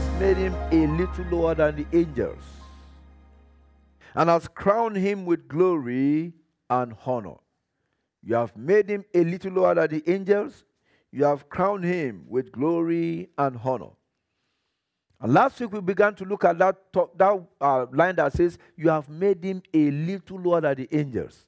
has 0.00 0.20
made 0.20 0.36
him 0.36 0.54
a 0.72 0.86
little 0.96 1.24
lower 1.30 1.54
than 1.54 1.76
the 1.76 1.98
angels 1.98 2.42
and 4.14 4.30
has 4.30 4.48
crowned 4.48 4.96
him 4.96 5.26
with 5.26 5.46
glory 5.46 6.32
and 6.70 6.94
honor. 7.04 7.36
You 8.22 8.34
have 8.36 8.56
made 8.56 8.88
him 8.88 9.04
a 9.14 9.24
little 9.24 9.52
lower 9.52 9.74
than 9.74 9.90
the 9.90 10.10
angels. 10.10 10.64
You 11.12 11.24
have 11.24 11.48
crowned 11.48 11.84
him 11.84 12.24
with 12.28 12.50
glory 12.50 13.28
and 13.36 13.58
honor. 13.62 13.90
And 15.20 15.34
last 15.34 15.60
week 15.60 15.72
we 15.72 15.80
began 15.80 16.14
to 16.14 16.24
look 16.24 16.44
at 16.44 16.58
that, 16.58 16.92
top, 16.92 17.16
that 17.18 17.44
uh, 17.60 17.86
line 17.92 18.16
that 18.16 18.32
says, 18.32 18.56
You 18.76 18.88
have 18.88 19.08
made 19.08 19.44
him 19.44 19.62
a 19.74 19.90
little 19.90 20.40
lower 20.40 20.62
than 20.62 20.76
the 20.76 20.88
angels. 20.96 21.44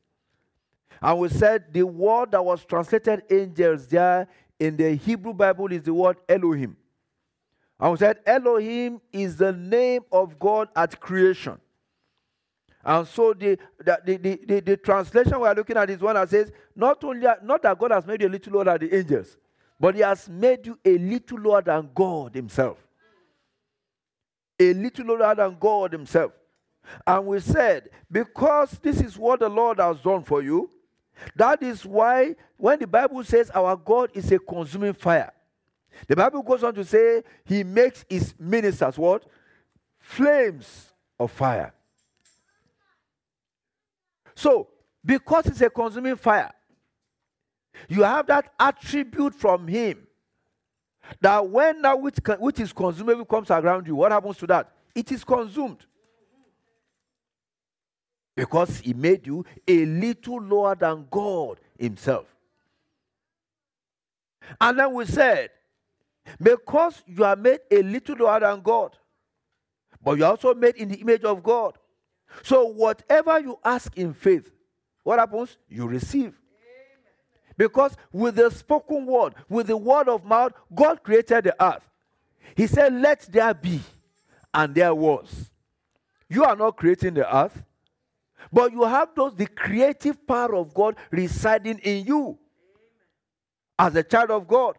And 1.00 1.18
we 1.18 1.30
said 1.30 1.72
the 1.72 1.84
word 1.84 2.32
that 2.32 2.44
was 2.44 2.64
translated 2.64 3.22
angels 3.30 3.86
there 3.86 4.28
in 4.60 4.76
the 4.76 4.94
Hebrew 4.94 5.32
Bible 5.32 5.72
is 5.72 5.82
the 5.82 5.94
word 5.94 6.18
Elohim. 6.28 6.76
And 7.82 7.90
we 7.90 7.98
said 7.98 8.20
Elohim 8.24 9.00
is 9.12 9.34
the 9.34 9.52
name 9.52 10.02
of 10.12 10.38
God 10.38 10.68
at 10.76 11.00
creation. 11.00 11.58
And 12.84 13.08
so 13.08 13.34
the, 13.34 13.58
the, 13.78 14.00
the, 14.04 14.40
the, 14.46 14.60
the 14.60 14.76
translation 14.76 15.40
we 15.40 15.48
are 15.48 15.54
looking 15.54 15.76
at 15.76 15.90
is 15.90 16.00
one 16.00 16.14
that 16.14 16.30
says, 16.30 16.52
not 16.76 17.02
only 17.02 17.26
not 17.42 17.60
that 17.62 17.76
God 17.76 17.90
has 17.90 18.06
made 18.06 18.22
you 18.22 18.28
a 18.28 18.30
little 18.30 18.52
lower 18.52 18.64
than 18.64 18.88
the 18.88 18.96
angels, 18.96 19.36
but 19.80 19.96
He 19.96 20.00
has 20.00 20.28
made 20.28 20.64
you 20.64 20.78
a 20.84 20.96
little 20.96 21.38
lower 21.40 21.60
than 21.60 21.90
God 21.92 22.36
Himself. 22.36 22.78
A 24.60 24.72
little 24.74 25.06
lower 25.06 25.34
than 25.34 25.56
God 25.58 25.92
Himself. 25.92 26.30
And 27.04 27.26
we 27.26 27.40
said, 27.40 27.90
because 28.10 28.78
this 28.80 29.00
is 29.00 29.18
what 29.18 29.40
the 29.40 29.48
Lord 29.48 29.80
has 29.80 29.98
done 29.98 30.22
for 30.22 30.40
you, 30.40 30.70
that 31.34 31.64
is 31.64 31.84
why 31.84 32.36
when 32.56 32.78
the 32.78 32.86
Bible 32.86 33.24
says 33.24 33.50
our 33.50 33.74
God 33.74 34.10
is 34.14 34.30
a 34.30 34.38
consuming 34.38 34.92
fire, 34.92 35.32
the 36.08 36.16
Bible 36.16 36.42
goes 36.42 36.62
on 36.64 36.74
to 36.74 36.84
say 36.84 37.22
he 37.44 37.64
makes 37.64 38.04
his 38.08 38.34
ministers 38.38 38.98
what? 38.98 39.24
Flames 39.98 40.92
of 41.18 41.30
fire. 41.30 41.72
So, 44.34 44.68
because 45.04 45.46
it's 45.46 45.60
a 45.60 45.70
consuming 45.70 46.16
fire, 46.16 46.52
you 47.88 48.02
have 48.02 48.26
that 48.26 48.52
attribute 48.58 49.34
from 49.34 49.66
him 49.66 50.06
that 51.20 51.48
when 51.48 51.82
that 51.82 52.00
which, 52.00 52.18
which 52.38 52.60
is 52.60 52.72
consumable 52.72 53.24
comes 53.24 53.50
around 53.50 53.86
you, 53.86 53.96
what 53.96 54.12
happens 54.12 54.36
to 54.38 54.46
that? 54.46 54.70
It 54.94 55.10
is 55.12 55.24
consumed. 55.24 55.84
Because 58.34 58.80
he 58.80 58.94
made 58.94 59.26
you 59.26 59.44
a 59.68 59.84
little 59.84 60.40
lower 60.40 60.74
than 60.74 61.06
God 61.10 61.60
himself. 61.78 62.26
And 64.60 64.78
then 64.78 64.92
we 64.92 65.04
said, 65.04 65.50
because 66.40 67.02
you 67.06 67.24
are 67.24 67.36
made 67.36 67.60
a 67.70 67.82
little 67.82 68.16
lower 68.16 68.40
than 68.40 68.60
God, 68.60 68.96
but 70.02 70.18
you 70.18 70.24
are 70.24 70.30
also 70.30 70.54
made 70.54 70.76
in 70.76 70.88
the 70.88 70.96
image 70.96 71.24
of 71.24 71.42
God. 71.42 71.78
So 72.42 72.66
whatever 72.66 73.38
you 73.40 73.58
ask 73.64 73.96
in 73.96 74.14
faith, 74.14 74.50
what 75.02 75.18
happens? 75.18 75.56
You 75.68 75.86
receive. 75.86 76.34
Because 77.56 77.96
with 78.12 78.36
the 78.36 78.50
spoken 78.50 79.04
word, 79.06 79.34
with 79.48 79.66
the 79.66 79.76
word 79.76 80.08
of 80.08 80.24
mouth, 80.24 80.52
God 80.74 81.02
created 81.02 81.44
the 81.44 81.62
earth. 81.62 81.86
He 82.56 82.66
said, 82.66 82.94
Let 82.94 83.20
there 83.30 83.52
be, 83.54 83.80
and 84.54 84.74
there 84.74 84.94
was. 84.94 85.50
You 86.28 86.44
are 86.44 86.56
not 86.56 86.76
creating 86.76 87.14
the 87.14 87.36
earth, 87.36 87.62
but 88.50 88.72
you 88.72 88.84
have 88.84 89.10
those 89.14 89.34
the 89.34 89.46
creative 89.46 90.26
power 90.26 90.54
of 90.54 90.72
God 90.72 90.96
residing 91.10 91.78
in 91.80 92.06
you 92.06 92.38
as 93.78 93.94
a 93.96 94.02
child 94.02 94.30
of 94.30 94.46
God, 94.46 94.76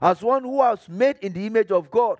as 0.00 0.22
one 0.22 0.42
who 0.42 0.56
was 0.56 0.88
made 0.88 1.16
in 1.20 1.32
the 1.32 1.46
image 1.46 1.70
of 1.70 1.90
God, 1.90 2.18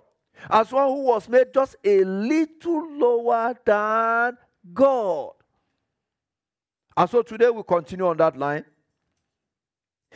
as 0.51 0.71
one 0.73 0.89
who 0.89 1.03
was 1.03 1.29
made 1.29 1.53
just 1.53 1.77
a 1.85 2.05
little 2.05 2.99
lower 2.99 3.55
than 3.65 4.37
God. 4.73 5.33
And 6.97 7.11
so 7.11 7.23
today 7.23 7.51
we 7.51 7.63
continue 7.63 8.07
on 8.07 8.17
that 8.17 8.37
line. 8.37 8.65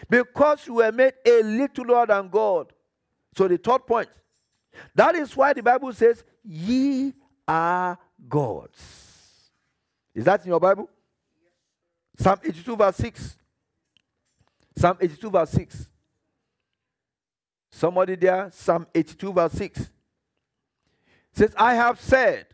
Because 0.09 0.67
you 0.67 0.75
were 0.75 0.93
made 0.93 1.13
a 1.27 1.43
little 1.43 1.85
lower 1.85 2.07
than 2.07 2.29
God. 2.29 2.73
So 3.37 3.47
the 3.47 3.59
third 3.59 3.87
point. 3.87 4.09
That 4.95 5.15
is 5.15 5.37
why 5.37 5.53
the 5.53 5.63
Bible 5.63 5.93
says, 5.93 6.25
Ye 6.43 7.13
are 7.47 7.99
gods. 8.29 9.51
Is 10.15 10.25
that 10.25 10.43
in 10.43 10.49
your 10.49 10.61
Bible? 10.61 10.89
Psalm 12.19 12.39
82, 12.43 12.77
verse 12.77 12.97
6. 12.97 13.37
Psalm 14.77 14.97
82, 15.01 15.31
verse 15.31 15.51
6. 15.51 15.89
Somebody 17.71 18.17
there, 18.17 18.51
Psalm 18.53 18.87
82, 18.95 19.33
verse 19.33 19.53
6. 19.53 19.91
Says, 21.33 21.55
I 21.57 21.75
have 21.75 22.01
said, 22.01 22.47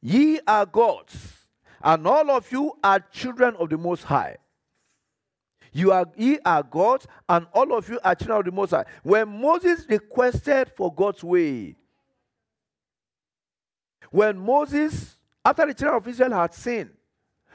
Ye 0.00 0.40
are 0.46 0.66
gods, 0.66 1.46
and 1.82 2.06
all 2.06 2.30
of 2.30 2.50
you 2.50 2.72
are 2.82 3.00
children 3.00 3.54
of 3.56 3.70
the 3.70 3.78
Most 3.78 4.04
High. 4.04 4.36
You 5.72 5.90
are 5.90 6.06
ye 6.16 6.38
are 6.44 6.62
gods, 6.62 7.06
and 7.28 7.46
all 7.52 7.76
of 7.76 7.88
you 7.88 7.98
are 8.04 8.14
children 8.14 8.38
of 8.38 8.44
the 8.44 8.52
Most 8.52 8.70
High. 8.70 8.84
When 9.02 9.28
Moses 9.28 9.86
requested 9.88 10.70
for 10.76 10.92
God's 10.92 11.24
way, 11.24 11.76
when 14.10 14.38
Moses, 14.38 15.16
after 15.44 15.66
the 15.66 15.74
children 15.74 15.96
of 15.96 16.06
Israel 16.06 16.32
had 16.32 16.54
sinned, 16.54 16.90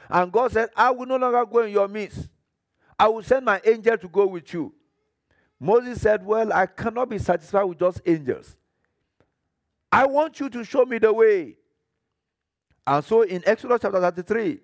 and 0.08 0.32
God 0.32 0.52
said, 0.52 0.70
I 0.76 0.90
will 0.90 1.06
no 1.06 1.16
longer 1.16 1.44
go 1.46 1.60
in 1.60 1.72
your 1.72 1.88
midst. 1.88 2.28
I 2.98 3.08
will 3.08 3.22
send 3.22 3.44
my 3.44 3.60
angel 3.64 3.96
to 3.96 4.08
go 4.08 4.26
with 4.26 4.52
you. 4.52 4.74
Moses 5.60 6.00
said, 6.00 6.24
Well, 6.24 6.52
I 6.52 6.66
cannot 6.66 7.10
be 7.10 7.18
satisfied 7.18 7.64
with 7.64 7.78
just 7.78 8.00
angels. 8.06 8.56
I 9.92 10.06
want 10.06 10.40
you 10.40 10.48
to 10.48 10.64
show 10.64 10.84
me 10.84 10.98
the 10.98 11.12
way. 11.12 11.56
And 12.86 13.04
so 13.04 13.22
in 13.22 13.42
Exodus 13.44 13.80
chapter 13.82 14.00
33, 14.00 14.58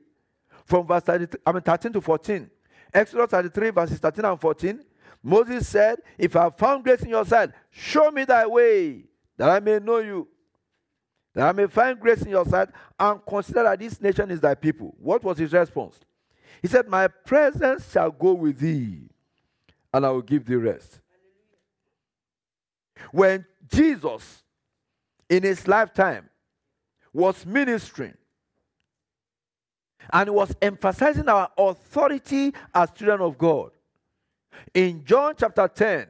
from 0.65 0.87
verse 0.87 1.03
33, 1.03 1.41
I 1.47 1.53
mean 1.53 1.63
13 1.63 1.93
to 1.93 2.01
14, 2.01 2.51
Exodus 2.95 3.31
33, 3.31 3.71
verses 3.71 3.99
13 3.99 4.25
and 4.25 4.41
14, 4.41 4.81
Moses 5.23 5.69
said, 5.69 5.99
If 6.17 6.35
I 6.35 6.45
have 6.45 6.57
found 6.57 6.83
grace 6.83 7.03
in 7.03 7.11
your 7.11 7.27
sight, 7.27 7.51
show 7.71 8.11
me 8.11 8.25
thy 8.25 8.47
way, 8.47 9.05
that 9.37 9.51
I 9.51 9.61
may 9.61 9.79
know 9.79 9.99
you 9.99 10.29
that 11.37 11.51
I 11.51 11.53
may 11.53 11.67
find 11.67 12.01
grace 12.01 12.23
in 12.23 12.31
your 12.31 12.47
sight 12.47 12.71
and 12.99 13.21
consider 13.29 13.65
that 13.65 13.79
this 13.79 14.01
nation 14.01 14.31
is 14.31 14.41
thy 14.41 14.55
people. 14.55 14.95
What 14.99 15.23
was 15.23 15.37
his 15.37 15.53
response? 15.53 16.01
He 16.63 16.69
said, 16.69 16.89
My 16.89 17.09
presence 17.09 17.93
shall 17.93 18.11
go 18.11 18.33
with 18.33 18.59
thee, 18.59 19.11
and 19.97 20.05
I 20.05 20.11
will 20.11 20.23
give 20.23 20.45
thee 20.45 20.57
rest. 20.57 21.01
When 23.11 23.47
Jesus, 23.67 24.45
in 25.29 25.43
his 25.43 25.67
lifetime, 25.67 26.29
was 27.15 27.47
ministering 27.47 28.15
and 30.13 30.31
was 30.31 30.55
emphasizing 30.61 31.29
our 31.29 31.51
authority 31.57 32.53
as 32.75 32.91
children 32.91 33.23
of 33.23 33.39
God, 33.39 33.71
in 34.75 35.03
John 35.05 35.35
chapter 35.39 35.67
10, 35.67 36.07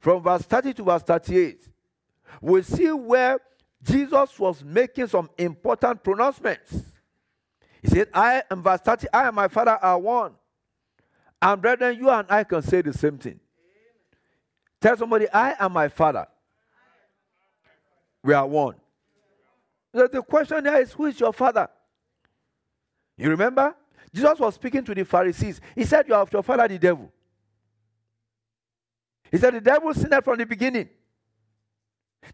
from 0.00 0.22
verse 0.22 0.42
30 0.42 0.74
to 0.74 0.82
verse 0.82 1.02
38, 1.02 1.68
we 2.40 2.62
see 2.62 2.90
where 2.90 3.38
Jesus 3.80 4.38
was 4.40 4.64
making 4.64 5.06
some 5.06 5.30
important 5.38 6.02
pronouncements. 6.02 6.82
He 7.80 7.88
said, 7.88 8.08
I 8.12 8.42
am 8.50 8.62
verse 8.62 8.80
30, 8.80 9.06
I 9.12 9.28
and 9.28 9.36
my 9.36 9.46
father 9.46 9.78
are 9.80 9.98
one. 9.98 10.32
And 11.42 11.60
brethren, 11.60 11.96
you 11.98 12.10
and 12.10 12.26
I 12.30 12.44
can 12.44 12.62
say 12.62 12.82
the 12.82 12.92
same 12.92 13.18
thing. 13.18 13.40
Tell 14.80 14.96
somebody, 14.96 15.28
I 15.30 15.56
am 15.58 15.72
my 15.72 15.88
father. 15.88 16.26
We 18.22 18.34
are 18.34 18.46
one. 18.46 18.76
The 19.92 20.22
question 20.22 20.64
here 20.64 20.76
is, 20.76 20.92
who 20.92 21.06
is 21.06 21.18
your 21.18 21.32
father? 21.32 21.68
You 23.16 23.30
remember? 23.30 23.74
Jesus 24.12 24.38
was 24.38 24.54
speaking 24.54 24.84
to 24.84 24.94
the 24.94 25.04
Pharisees. 25.04 25.60
He 25.74 25.84
said, 25.84 26.08
You 26.08 26.14
of 26.14 26.32
your 26.32 26.42
father, 26.42 26.66
the 26.66 26.78
devil. 26.78 27.12
He 29.30 29.38
said, 29.38 29.54
The 29.54 29.60
devil 29.60 29.92
sinned 29.94 30.24
from 30.24 30.38
the 30.38 30.46
beginning. 30.46 30.88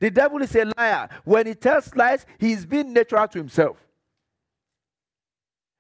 The 0.01 0.11
devil 0.11 0.41
is 0.43 0.55
a 0.55 0.65
liar. 0.77 1.09
When 1.25 1.47
he 1.47 1.55
tells 1.55 1.95
lies, 1.95 2.27
he 2.39 2.53
is 2.53 2.67
being 2.67 2.93
natural 2.93 3.29
to 3.29 3.39
himself. 3.39 3.77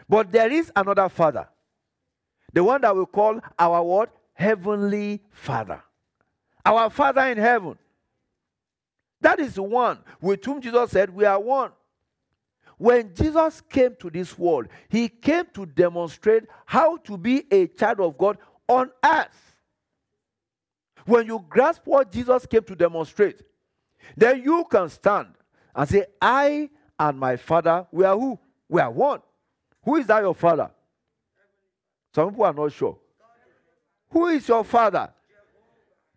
But 0.08 0.31
there 0.31 0.50
is 0.50 0.70
another 0.75 1.08
father. 1.08 1.49
The 2.56 2.64
one 2.64 2.81
that 2.81 2.97
we 2.97 3.05
call 3.05 3.38
our 3.58 3.82
what? 3.82 4.17
Heavenly 4.32 5.20
Father. 5.31 5.82
Our 6.64 6.88
Father 6.88 7.20
in 7.26 7.37
heaven. 7.37 7.76
That 9.20 9.41
is 9.41 9.56
the 9.56 9.62
one 9.62 9.99
with 10.23 10.43
whom 10.43 10.62
Jesus 10.62 10.91
said, 10.91 11.14
We 11.14 11.26
are 11.26 11.38
one. 11.38 11.73
When 12.79 13.14
Jesus 13.14 13.61
came 13.61 13.94
to 14.00 14.08
this 14.08 14.38
world, 14.38 14.69
he 14.88 15.11
came 15.11 15.44
to 15.53 15.67
demonstrate 15.67 16.44
how 16.64 16.97
to 16.97 17.19
be 17.19 17.44
a 17.50 17.67
child 17.67 18.00
of 18.00 18.17
God 18.17 18.38
on 18.67 18.91
earth. 19.05 19.55
When 21.05 21.26
you 21.26 21.44
grasp 21.50 21.82
what 21.85 22.11
Jesus 22.11 22.47
came 22.47 22.62
to 22.62 22.75
demonstrate, 22.75 23.43
then 24.17 24.43
you 24.43 24.64
can 24.70 24.88
stand 24.88 25.29
and 25.75 25.87
say, 25.87 26.06
I 26.23 26.70
and 26.99 27.19
my 27.19 27.37
father, 27.37 27.87
we 27.93 28.06
are 28.06 28.19
who? 28.19 28.38
We 28.67 28.81
are 28.81 28.91
one. 28.91 29.20
Who 29.85 29.97
is 29.97 30.06
that 30.06 30.23
your 30.23 30.35
father? 30.35 30.70
Some 32.16 32.30
people 32.30 32.46
are 32.46 32.54
not 32.54 32.72
sure. 32.72 32.96
Who 34.08 34.28
is 34.28 34.48
your 34.48 34.64
father? 34.64 35.12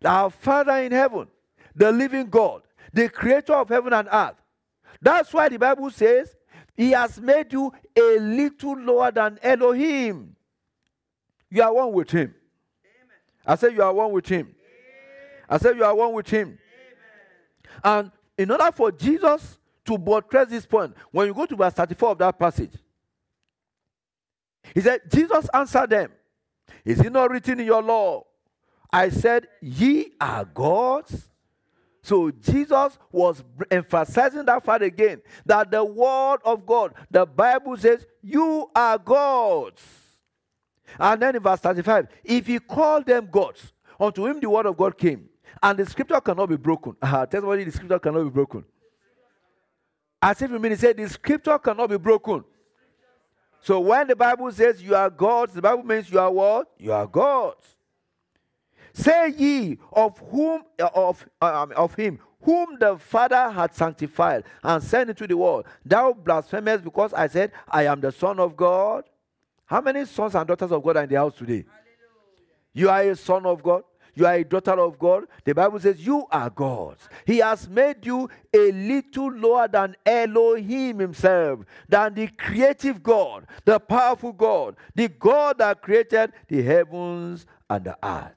Our 0.02 0.30
Father 0.30 0.78
in 0.78 0.92
heaven, 0.92 1.28
the 1.74 1.92
living 1.92 2.30
God, 2.30 2.62
the 2.90 3.10
creator 3.10 3.52
of 3.52 3.68
heaven 3.68 3.92
and 3.92 4.08
earth. 4.10 4.36
That's 5.02 5.30
why 5.30 5.50
the 5.50 5.58
Bible 5.58 5.90
says, 5.90 6.34
He 6.74 6.92
has 6.92 7.20
made 7.20 7.52
you 7.52 7.70
a 7.94 8.18
little 8.18 8.78
lower 8.78 9.10
than 9.12 9.38
Elohim. 9.42 10.34
You 11.50 11.62
are 11.64 11.74
one 11.74 11.92
with 11.92 12.10
Him. 12.10 12.34
Amen. 12.34 13.18
I 13.46 13.56
say, 13.56 13.74
You 13.74 13.82
are 13.82 13.92
one 13.92 14.10
with 14.10 14.26
Him. 14.26 14.46
Amen. 14.46 15.44
I 15.50 15.58
say, 15.58 15.76
You 15.76 15.84
are 15.84 15.94
one 15.94 16.14
with 16.14 16.30
Him. 16.30 16.58
Amen. 17.84 18.02
And 18.02 18.10
in 18.38 18.50
order 18.50 18.72
for 18.72 18.90
Jesus 18.90 19.58
to 19.84 19.98
buttress 19.98 20.48
this 20.48 20.64
point, 20.64 20.96
when 21.10 21.26
you 21.26 21.34
go 21.34 21.44
to 21.44 21.56
verse 21.56 21.74
34 21.74 22.12
of 22.12 22.18
that 22.18 22.38
passage, 22.38 22.72
he 24.74 24.80
said, 24.80 25.00
Jesus 25.10 25.48
answered 25.52 25.90
them, 25.90 26.12
Is 26.84 27.00
it 27.00 27.12
not 27.12 27.30
written 27.30 27.60
in 27.60 27.66
your 27.66 27.82
law? 27.82 28.24
I 28.92 29.08
said, 29.08 29.48
Ye 29.60 30.12
are 30.20 30.44
gods. 30.44 31.28
So 32.02 32.30
Jesus 32.30 32.98
was 33.12 33.44
emphasizing 33.70 34.44
that 34.46 34.64
fact 34.64 34.82
again 34.82 35.20
that 35.44 35.70
the 35.70 35.84
word 35.84 36.38
of 36.44 36.64
God, 36.64 36.94
the 37.10 37.26
Bible 37.26 37.76
says, 37.76 38.06
You 38.22 38.70
are 38.74 38.98
gods. 38.98 39.82
And 40.98 41.22
then 41.22 41.36
in 41.36 41.42
verse 41.42 41.60
35, 41.60 42.08
if 42.24 42.46
he 42.46 42.58
called 42.58 43.06
them 43.06 43.28
gods, 43.30 43.72
unto 43.98 44.26
him 44.26 44.40
the 44.40 44.48
word 44.48 44.66
of 44.66 44.76
God 44.76 44.96
came, 44.96 45.28
and 45.62 45.78
the 45.78 45.86
scripture 45.86 46.20
cannot 46.20 46.48
be 46.48 46.56
broken. 46.56 46.96
Uh, 47.02 47.26
tell 47.26 47.42
somebody 47.42 47.64
the 47.64 47.72
scripture 47.72 47.98
cannot 47.98 48.24
be 48.24 48.30
broken. 48.30 48.64
As 50.22 50.40
if 50.42 50.50
you 50.50 50.58
mean, 50.58 50.72
he 50.72 50.76
said, 50.76 50.96
The 50.96 51.08
scripture 51.08 51.58
cannot 51.58 51.90
be 51.90 51.98
broken. 51.98 52.44
So 53.62 53.80
when 53.80 54.08
the 54.08 54.16
Bible 54.16 54.50
says 54.52 54.82
you 54.82 54.94
are 54.94 55.10
gods, 55.10 55.52
the 55.54 55.62
Bible 55.62 55.84
means 55.84 56.10
you 56.10 56.18
are 56.18 56.30
what? 56.30 56.68
You 56.78 56.92
are 56.92 57.06
gods. 57.06 57.76
Say 58.92 59.34
ye 59.36 59.78
of 59.92 60.18
whom 60.18 60.62
of 60.78 61.26
um, 61.40 61.72
of 61.76 61.94
him 61.94 62.18
whom 62.42 62.78
the 62.78 62.96
Father 62.98 63.50
had 63.50 63.74
sanctified 63.74 64.44
and 64.62 64.82
sent 64.82 65.10
into 65.10 65.26
the 65.26 65.36
world. 65.36 65.66
Thou 65.84 66.12
blasphemest 66.12 66.84
because 66.84 67.12
I 67.12 67.26
said, 67.26 67.52
I 67.68 67.84
am 67.84 68.00
the 68.00 68.10
Son 68.10 68.40
of 68.40 68.56
God. 68.56 69.04
How 69.66 69.80
many 69.80 70.04
sons 70.04 70.34
and 70.34 70.46
daughters 70.48 70.72
of 70.72 70.82
God 70.82 70.96
are 70.96 71.02
in 71.04 71.08
the 71.08 71.16
house 71.16 71.36
today? 71.36 71.64
Hallelujah. 71.64 72.48
You 72.72 72.90
are 72.90 73.02
a 73.02 73.14
son 73.14 73.46
of 73.46 73.62
God. 73.62 73.84
You 74.14 74.26
are 74.26 74.34
a 74.34 74.44
daughter 74.44 74.78
of 74.78 74.98
God. 74.98 75.24
The 75.44 75.54
Bible 75.54 75.80
says 75.80 76.04
you 76.04 76.26
are 76.30 76.50
God's. 76.50 77.08
He 77.26 77.38
has 77.38 77.68
made 77.68 78.04
you 78.04 78.28
a 78.52 78.72
little 78.72 79.32
lower 79.32 79.68
than 79.68 79.96
Elohim 80.04 80.98
himself, 80.98 81.60
than 81.88 82.14
the 82.14 82.28
creative 82.28 83.02
God, 83.02 83.46
the 83.64 83.78
powerful 83.78 84.32
God, 84.32 84.76
the 84.94 85.08
God 85.08 85.58
that 85.58 85.82
created 85.82 86.32
the 86.48 86.62
heavens 86.62 87.46
and 87.68 87.84
the 87.84 87.96
earth. 88.02 88.34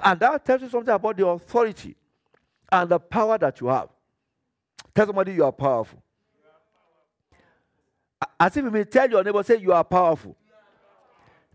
And 0.00 0.20
that 0.20 0.44
tells 0.44 0.62
you 0.62 0.68
something 0.68 0.92
about 0.92 1.16
the 1.16 1.26
authority 1.26 1.96
and 2.70 2.90
the 2.90 2.98
power 2.98 3.38
that 3.38 3.60
you 3.60 3.68
have. 3.68 3.88
Tell 4.94 5.06
somebody 5.06 5.32
you 5.32 5.44
are 5.44 5.52
powerful. 5.52 6.02
As 8.38 8.56
if 8.56 8.64
you 8.64 8.70
may 8.70 8.84
tell 8.84 9.08
your 9.08 9.22
neighbor, 9.22 9.42
say 9.42 9.56
you 9.56 9.72
are 9.72 9.84
powerful. 9.84 10.36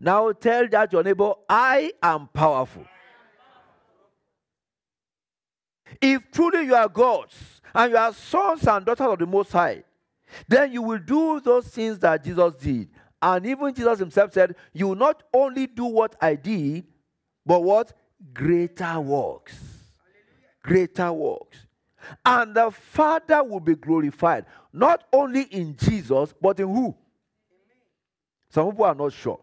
Now 0.00 0.32
tell 0.32 0.66
that 0.68 0.92
your 0.92 1.02
neighbor, 1.02 1.34
I 1.48 1.92
am 2.02 2.28
powerful. 2.32 2.84
If 6.02 6.30
truly 6.32 6.66
you 6.66 6.74
are 6.74 6.88
God's 6.88 7.60
and 7.74 7.92
you 7.92 7.96
are 7.96 8.12
sons 8.12 8.66
and 8.66 8.84
daughters 8.84 9.06
of 9.06 9.18
the 9.18 9.26
Most 9.26 9.52
High, 9.52 9.84
then 10.48 10.72
you 10.72 10.82
will 10.82 10.98
do 10.98 11.40
those 11.40 11.68
things 11.68 11.98
that 12.00 12.24
Jesus 12.24 12.54
did. 12.54 12.88
And 13.20 13.46
even 13.46 13.72
Jesus 13.72 14.00
himself 14.00 14.32
said, 14.32 14.56
You 14.72 14.88
will 14.88 14.96
not 14.96 15.22
only 15.32 15.68
do 15.68 15.84
what 15.84 16.16
I 16.20 16.34
did, 16.34 16.84
but 17.46 17.62
what? 17.62 17.92
greater 18.32 19.00
works. 19.00 19.54
Greater 20.62 21.12
works. 21.12 21.58
And 22.24 22.54
the 22.54 22.70
Father 22.70 23.42
will 23.42 23.60
be 23.60 23.74
glorified, 23.74 24.46
not 24.72 25.04
only 25.12 25.42
in 25.42 25.76
Jesus, 25.76 26.34
but 26.40 26.58
in 26.60 26.68
who? 26.68 26.94
Some 28.48 28.70
people 28.70 28.84
are 28.84 28.94
not 28.94 29.12
sure. 29.12 29.40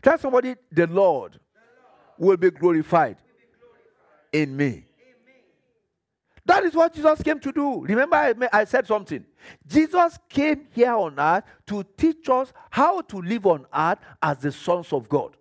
Tell 0.00 0.18
somebody, 0.18 0.54
the 0.70 0.86
Lord 0.86 1.38
will 2.16 2.36
be 2.36 2.50
glorified 2.50 3.16
in 4.32 4.56
me. 4.56 4.84
That 6.48 6.64
is 6.64 6.74
what 6.74 6.94
Jesus 6.94 7.22
came 7.22 7.38
to 7.40 7.52
do. 7.52 7.82
Remember, 7.82 8.16
I, 8.16 8.32
I 8.50 8.64
said 8.64 8.86
something. 8.86 9.22
Jesus 9.66 10.18
came 10.30 10.66
here 10.72 10.94
on 10.94 11.20
earth 11.20 11.44
to 11.66 11.84
teach 11.96 12.26
us 12.30 12.54
how 12.70 13.02
to 13.02 13.18
live 13.18 13.44
on 13.44 13.66
earth 13.74 13.98
as 14.22 14.38
the 14.38 14.50
sons 14.50 14.90
of 14.94 15.10
God. 15.10 15.36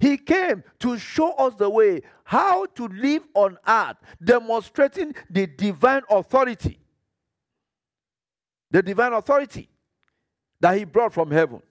He 0.00 0.16
came 0.16 0.64
to 0.80 0.98
show 0.98 1.32
us 1.32 1.54
the 1.56 1.68
way 1.68 2.02
how 2.24 2.66
to 2.66 2.88
live 2.88 3.22
on 3.34 3.58
earth, 3.66 3.96
demonstrating 4.22 5.14
the 5.28 5.46
divine 5.46 6.02
authority. 6.08 6.78
The 8.70 8.82
divine 8.82 9.12
authority 9.12 9.68
that 10.60 10.76
he 10.78 10.84
brought 10.84 11.12
from 11.12 11.30
heaven. 11.30 11.62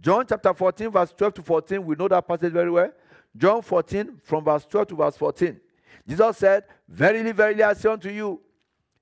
John 0.00 0.26
chapter 0.28 0.52
14, 0.52 0.90
verse 0.90 1.14
12 1.16 1.34
to 1.34 1.42
14, 1.42 1.84
we 1.84 1.96
know 1.96 2.08
that 2.08 2.26
passage 2.28 2.52
very 2.52 2.70
well. 2.70 2.92
John 3.36 3.62
14, 3.62 4.20
from 4.22 4.44
verse 4.44 4.64
12 4.66 4.88
to 4.88 4.96
verse 4.96 5.16
14. 5.16 5.60
Jesus 6.08 6.38
said, 6.38 6.64
Verily, 6.88 7.32
verily, 7.32 7.62
I 7.62 7.72
say 7.74 7.88
unto 7.88 8.08
you, 8.08 8.40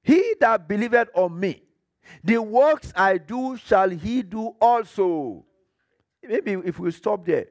he 0.02 0.34
that 0.40 0.68
believeth 0.68 1.08
on 1.14 1.38
me, 1.38 1.62
the 2.22 2.38
works 2.38 2.92
I 2.94 3.18
do 3.18 3.56
shall 3.56 3.88
he 3.88 4.22
do 4.22 4.54
also. 4.60 5.44
Maybe 6.22 6.52
if 6.52 6.78
we 6.78 6.90
stop 6.90 7.24
there. 7.24 7.46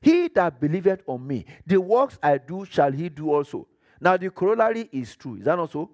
He 0.00 0.28
that 0.28 0.60
believeth 0.60 1.02
on 1.06 1.26
me, 1.26 1.44
the 1.66 1.80
works 1.80 2.18
I 2.22 2.38
do 2.38 2.64
shall 2.64 2.90
he 2.90 3.08
do 3.08 3.32
also. 3.32 3.68
Now, 4.00 4.16
the 4.16 4.30
corollary 4.30 4.88
is 4.90 5.14
true. 5.14 5.36
Is 5.36 5.44
that 5.44 5.56
not 5.56 5.70
so? 5.70 5.90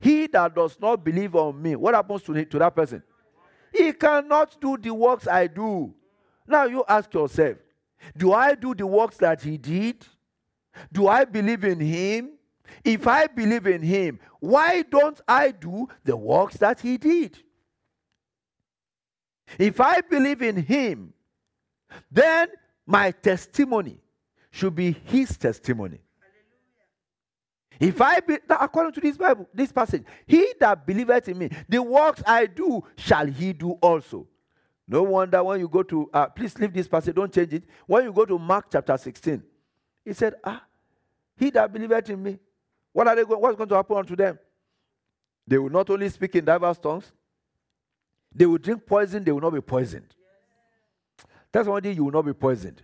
He 0.00 0.26
that 0.28 0.54
does 0.54 0.78
not 0.80 1.04
believe 1.04 1.36
on 1.36 1.60
me, 1.60 1.76
what 1.76 1.94
happens 1.94 2.22
to, 2.22 2.44
to 2.44 2.58
that 2.58 2.74
person? 2.74 3.02
He 3.72 3.92
cannot 3.92 4.60
do 4.60 4.76
the 4.76 4.92
works 4.92 5.28
I 5.28 5.46
do. 5.46 5.94
Now, 6.46 6.64
you 6.64 6.84
ask 6.88 7.12
yourself 7.12 7.56
Do 8.16 8.32
I 8.32 8.54
do 8.54 8.74
the 8.74 8.86
works 8.86 9.16
that 9.18 9.42
he 9.42 9.56
did? 9.58 10.04
Do 10.92 11.08
I 11.08 11.24
believe 11.24 11.64
in 11.64 11.80
him? 11.80 12.32
If 12.84 13.06
I 13.06 13.26
believe 13.26 13.66
in 13.66 13.82
him, 13.82 14.18
why 14.40 14.82
don't 14.82 15.20
I 15.28 15.50
do 15.50 15.88
the 16.04 16.16
works 16.16 16.56
that 16.56 16.80
he 16.80 16.96
did? 16.96 17.38
If 19.58 19.80
I 19.80 20.00
believe 20.00 20.42
in 20.42 20.56
him, 20.56 21.12
then 22.10 22.48
my 22.86 23.10
testimony 23.10 24.00
should 24.50 24.74
be 24.74 24.92
his 25.04 25.36
testimony. 25.36 26.00
If 27.78 28.00
I 28.00 28.20
be, 28.20 28.38
according 28.48 28.92
to 28.92 29.00
this 29.00 29.16
Bible, 29.16 29.48
this 29.52 29.72
passage, 29.72 30.04
he 30.26 30.54
that 30.60 30.86
believeth 30.86 31.28
in 31.28 31.38
me, 31.38 31.50
the 31.68 31.82
works 31.82 32.22
I 32.26 32.46
do 32.46 32.84
shall 32.96 33.26
he 33.26 33.52
do 33.52 33.72
also. 33.72 34.26
No 34.86 35.02
wonder 35.04 35.42
when 35.42 35.60
you 35.60 35.68
go 35.68 35.82
to, 35.82 36.10
uh, 36.12 36.26
please 36.26 36.58
leave 36.58 36.72
this 36.72 36.88
passage, 36.88 37.14
don't 37.14 37.32
change 37.32 37.52
it. 37.52 37.64
When 37.86 38.04
you 38.04 38.12
go 38.12 38.24
to 38.24 38.38
Mark 38.38 38.66
chapter 38.70 38.96
16, 38.96 39.42
he 40.04 40.12
said, 40.12 40.34
Ah, 40.44 40.64
he 41.36 41.50
that 41.50 41.72
believeth 41.72 42.10
in 42.10 42.22
me, 42.22 42.38
what 42.92 43.06
are 43.08 43.16
they 43.16 43.24
going, 43.24 43.40
what's 43.40 43.56
going 43.56 43.68
to 43.68 43.76
happen 43.76 43.96
unto 43.96 44.16
them? 44.16 44.38
They 45.46 45.58
will 45.58 45.70
not 45.70 45.88
only 45.90 46.08
speak 46.08 46.34
in 46.36 46.44
diverse 46.44 46.78
tongues, 46.78 47.12
they 48.34 48.46
will 48.46 48.58
drink 48.58 48.84
poison, 48.86 49.22
they 49.24 49.32
will 49.32 49.40
not 49.40 49.52
be 49.52 49.60
poisoned. 49.60 50.14
Tell 51.52 51.64
somebody 51.64 51.92
you 51.92 52.04
will 52.04 52.12
not 52.12 52.24
be 52.24 52.32
poisoned. 52.32 52.80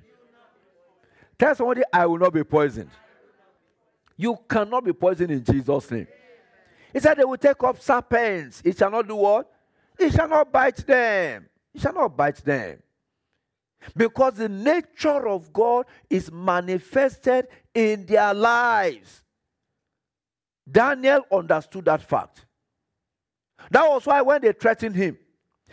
Tell 1.39 1.55
somebody 1.55 1.83
I 1.93 2.07
will 2.07 2.19
not 2.19 2.33
be 2.33 2.45
poisoned. 2.45 2.91
You 4.17 4.37
cannot 4.49 4.85
be 4.85 4.93
poisoned 4.93 5.31
in 5.31 5.45
Jesus' 5.45 5.91
name. 5.91 6.09
He 6.93 7.01
said 7.01 7.15
they 7.17 7.25
will 7.25 7.37
take 7.37 7.63
up 7.63 7.81
serpents. 7.81 8.61
It 8.65 8.77
shall 8.77 8.91
not 8.91 9.07
do 9.07 9.15
what? 9.15 9.51
It 9.99 10.13
shall 10.13 10.29
not 10.29 10.51
bite 10.51 10.77
them. 10.87 11.47
It 11.75 11.81
shall 11.81 11.93
not 11.93 12.17
bite 12.17 12.45
them. 12.45 12.83
Because 13.97 14.35
the 14.35 14.49
nature 14.49 15.29
of 15.29 15.53
God 15.53 15.87
is 16.11 16.33
manifested 16.33 17.47
in 17.75 18.07
their 18.07 18.35
lives. 18.35 19.23
Daniel 20.71 21.25
understood 21.31 21.85
that 21.87 22.03
fact. 22.03 22.45
That 23.71 23.89
was 23.89 24.07
why 24.07 24.21
when 24.23 24.43
they 24.43 24.53
threatened 24.53 24.97
him, 24.97 25.19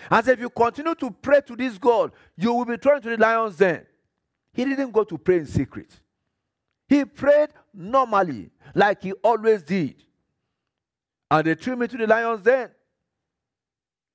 as 0.10 0.28
if 0.28 0.40
you 0.40 0.50
continue 0.50 0.96
to 0.96 1.12
pray 1.12 1.42
to 1.42 1.56
this 1.56 1.78
God, 1.78 2.12
you 2.38 2.54
will 2.54 2.66
be 2.66 2.78
thrown 2.78 3.02
to 3.02 3.10
the 3.10 3.18
lion's 3.18 3.58
den. 3.58 3.86
He 4.54 4.66
didn't 4.66 4.92
go 4.92 5.04
to 5.04 5.18
pray 5.18 5.38
in 5.38 5.46
secret. 5.46 5.92
He 6.88 7.04
prayed 7.04 7.50
normally, 7.74 8.52
like 8.74 9.04
he 9.04 9.12
always 9.14 9.64
did. 9.64 9.96
And 11.30 11.48
they 11.48 11.56
threw 11.56 11.74
him 11.74 11.82
into 11.82 11.98
the 11.98 12.08
lion's 12.08 12.42
den. 12.42 12.70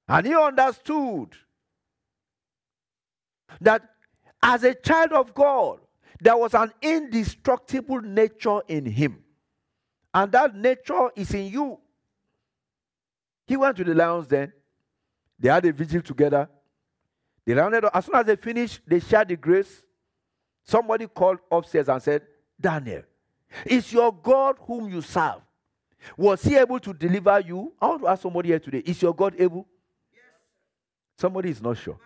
And 0.08 0.26
he 0.26 0.34
understood 0.34 1.36
that 3.60 3.82
as 4.42 4.64
a 4.64 4.74
child 4.74 5.12
of 5.12 5.34
God, 5.34 5.80
there 6.20 6.36
was 6.36 6.54
an 6.54 6.72
indestructible 6.82 8.00
nature 8.00 8.60
in 8.68 8.84
him. 8.84 9.24
And 10.12 10.32
that 10.32 10.54
nature 10.54 11.10
is 11.16 11.32
in 11.32 11.46
you. 11.46 11.78
He 13.46 13.56
went 13.56 13.76
to 13.78 13.84
the 13.84 13.94
lion's 13.94 14.26
den 14.26 14.52
they 15.40 15.48
had 15.48 15.64
a 15.64 15.72
vigil 15.72 16.02
together. 16.02 16.48
They 17.46 17.54
rounded 17.54 17.86
up. 17.86 17.96
As 17.96 18.04
soon 18.04 18.14
as 18.14 18.26
they 18.26 18.36
finished, 18.36 18.80
they 18.86 19.00
shared 19.00 19.28
the 19.28 19.36
grace. 19.36 19.82
Somebody 20.64 21.06
called 21.06 21.38
upstairs 21.50 21.88
and 21.88 22.02
said, 22.02 22.22
Daniel, 22.60 23.02
is 23.64 23.90
your 23.90 24.12
God 24.12 24.56
whom 24.60 24.90
you 24.90 25.00
serve. 25.00 25.40
Was 26.16 26.42
he 26.42 26.56
able 26.56 26.78
to 26.80 26.92
deliver 26.92 27.40
you? 27.40 27.72
I 27.80 27.88
want 27.88 28.02
to 28.02 28.08
ask 28.08 28.22
somebody 28.22 28.50
here 28.50 28.58
today 28.58 28.78
Is 28.78 29.00
your 29.02 29.14
God 29.14 29.34
able? 29.38 29.66
Yes. 30.12 30.22
Somebody 31.16 31.50
is 31.50 31.60
not 31.60 31.76
sure. 31.78 31.98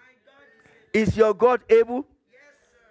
Is, 0.95 1.17
your 1.17 1.35
God 1.35 1.61
able? 1.69 2.07
Yes, 2.31 2.41
sir. 2.71 2.87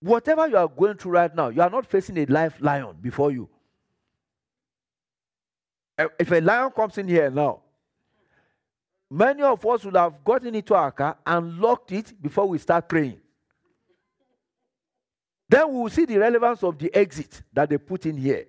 Whatever 0.00 0.48
you 0.48 0.56
are 0.56 0.66
going 0.66 0.96
through 0.96 1.12
right 1.12 1.34
now, 1.34 1.50
you 1.50 1.60
are 1.60 1.68
not 1.68 1.86
facing 1.86 2.16
a 2.16 2.24
life 2.24 2.56
lion 2.60 2.96
before 3.00 3.30
you. 3.30 3.48
If 6.18 6.32
a 6.32 6.40
lion 6.40 6.70
comes 6.70 6.96
in 6.96 7.06
here 7.06 7.30
now, 7.30 7.60
many 9.10 9.42
of 9.42 9.64
us 9.64 9.84
would 9.84 9.96
have 9.96 10.24
gotten 10.24 10.54
into 10.54 10.74
our 10.74 10.90
car 10.90 11.18
and 11.26 11.58
locked 11.58 11.92
it 11.92 12.14
before 12.20 12.46
we 12.46 12.58
start 12.58 12.88
praying. 12.88 13.20
Then 15.48 15.68
we 15.72 15.80
will 15.80 15.90
see 15.90 16.06
the 16.06 16.18
relevance 16.18 16.62
of 16.62 16.78
the 16.78 16.92
exit 16.94 17.42
that 17.52 17.68
they 17.68 17.78
put 17.78 18.06
in 18.06 18.16
here. 18.16 18.46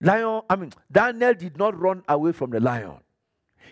Lion, 0.00 0.42
I 0.48 0.56
mean, 0.56 0.72
Daniel 0.90 1.34
did 1.34 1.56
not 1.56 1.78
run 1.78 2.02
away 2.08 2.32
from 2.32 2.50
the 2.50 2.60
lion. 2.60 2.98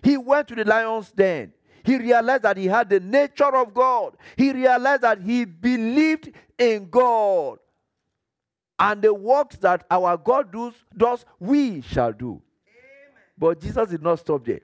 He 0.03 0.17
went 0.17 0.49
to 0.49 0.55
the 0.55 0.65
lion's 0.65 1.11
den. 1.13 1.53
He 1.85 1.97
realized 1.99 2.43
that 2.43 2.57
he 2.57 2.67
had 2.67 2.89
the 2.89 3.01
nature 3.01 3.55
of 3.57 3.75
God. 3.75 4.17
He 4.37 4.53
realized 4.53 5.03
that 5.03 5.21
he 5.21 5.45
believed 5.45 6.33
in 6.59 6.89
God. 6.89 7.59
And 8.79 9.03
the 9.03 9.15
works 9.15 9.57
that 9.57 9.85
our 9.91 10.17
God 10.17 10.53
does, 10.53 10.75
does 10.97 11.25
we 11.39 11.81
shall 11.83 12.13
do. 12.13 12.31
Amen. 12.31 12.43
But 13.39 13.61
Jesus 13.61 13.89
did 13.91 14.03
not 14.03 14.19
stop 14.19 14.45
there. 14.45 14.61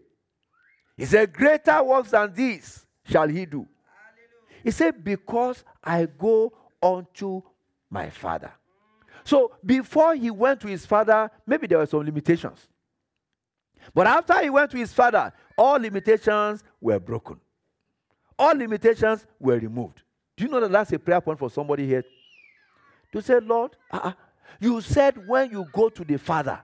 He 0.97 1.05
said, 1.05 1.33
Greater 1.33 1.83
works 1.83 2.11
than 2.11 2.33
this 2.35 2.85
shall 3.05 3.29
he 3.29 3.47
do. 3.47 3.67
He 4.65 4.71
said, 4.71 5.05
Because 5.05 5.65
I 5.83 6.07
go 6.07 6.53
unto 6.83 7.43
my 7.91 8.11
Father. 8.11 8.53
So 9.25 9.53
before 9.65 10.15
he 10.15 10.31
went 10.31 10.61
to 10.61 10.69
his 10.69 10.87
father, 10.87 11.31
maybe 11.47 11.67
there 11.67 11.79
were 11.79 11.87
some 11.87 12.01
limitations. 12.03 12.67
But 13.95 14.07
after 14.07 14.41
he 14.43 14.51
went 14.51 14.71
to 14.73 14.77
his 14.77 14.93
father, 14.93 15.33
all 15.57 15.79
limitations 15.79 16.63
were 16.81 16.99
broken. 16.99 17.41
All 18.39 18.55
limitations 18.55 19.27
were 19.41 19.59
removed. 19.59 20.03
Do 20.37 20.45
you 20.45 20.51
know 20.51 20.61
that 20.61 20.71
that's 20.71 20.93
a 20.93 20.99
prayer 20.99 21.21
point 21.21 21.39
for 21.39 21.51
somebody 21.51 21.87
here? 21.87 22.05
To 23.13 23.23
say, 23.23 23.41
Lord, 23.41 23.77
uh-uh, 23.91 24.13
you 24.61 24.81
said 24.81 25.27
when 25.27 25.51
you 25.51 25.67
go 25.73 25.89
to 25.89 26.05
the 26.05 26.19
Father, 26.19 26.61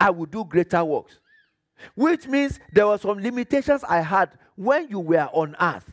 I 0.00 0.10
will 0.10 0.26
do 0.26 0.44
greater 0.44 0.84
works. 0.84 1.18
Which 1.94 2.26
means 2.26 2.58
there 2.72 2.86
were 2.86 2.98
some 2.98 3.18
limitations 3.18 3.84
I 3.84 4.00
had 4.00 4.30
when 4.56 4.88
you 4.88 5.00
were 5.00 5.28
on 5.32 5.54
earth. 5.60 5.92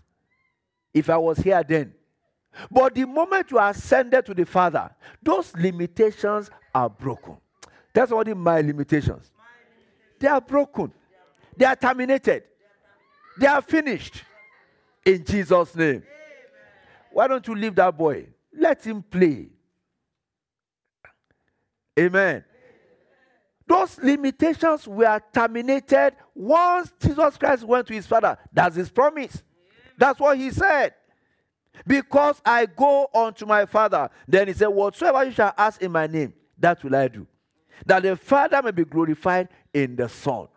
If 0.94 1.10
I 1.10 1.18
was 1.18 1.38
here 1.38 1.64
then, 1.64 1.94
but 2.70 2.96
the 2.96 3.06
moment 3.06 3.50
you 3.50 3.60
ascended 3.60 4.26
to 4.26 4.34
the 4.34 4.46
Father, 4.46 4.90
those 5.24 5.56
limitations 5.56 6.50
are 6.76 6.90
broken. 6.90 7.38
That's 7.94 8.12
what 8.12 8.28
my 8.36 8.62
limitations. 8.62 9.32
They 10.22 10.28
are 10.28 10.40
broken. 10.40 10.94
They 11.58 11.66
are 11.66 11.76
terminated. 11.76 12.44
They 13.40 13.48
are 13.48 13.62
finished. 13.62 14.24
In 15.04 15.26
Jesus' 15.26 15.76
name. 15.76 16.04
Why 17.12 17.28
don't 17.28 17.46
you 17.48 17.56
leave 17.56 17.74
that 17.76 17.98
boy? 17.98 18.28
Let 18.56 18.86
him 18.86 19.02
play. 19.02 19.50
Amen. 22.00 22.46
Those 23.68 23.98
limitations 23.98 24.88
were 24.88 25.20
terminated 25.34 26.14
once 26.36 26.94
Jesus 27.00 27.38
Christ 27.38 27.64
went 27.64 27.88
to 27.88 27.94
his 27.94 28.06
Father. 28.06 28.38
That's 28.54 28.76
his 28.76 28.92
promise. 28.92 29.42
That's 29.98 30.20
what 30.20 30.38
he 30.38 30.52
said. 30.52 30.94
Because 31.88 32.40
I 32.46 32.68
go 32.68 33.10
unto 33.12 33.48
my 33.48 33.66
Father. 33.66 34.10
Then 34.28 34.50
he 34.50 34.54
said, 34.54 34.68
Whatsoever 34.68 35.24
you 35.24 35.32
shall 35.32 35.54
ask 35.58 35.82
in 35.82 35.92
my 35.92 36.06
name, 36.06 36.34
that 36.60 36.84
will 36.84 36.96
I 36.96 37.08
do. 37.08 37.26
That 37.86 38.04
the 38.04 38.16
Father 38.16 38.62
may 38.62 38.72
be 38.72 38.86
glorified 38.86 39.50
in 39.74 39.96
the 39.96 40.10
Son. 40.10 40.48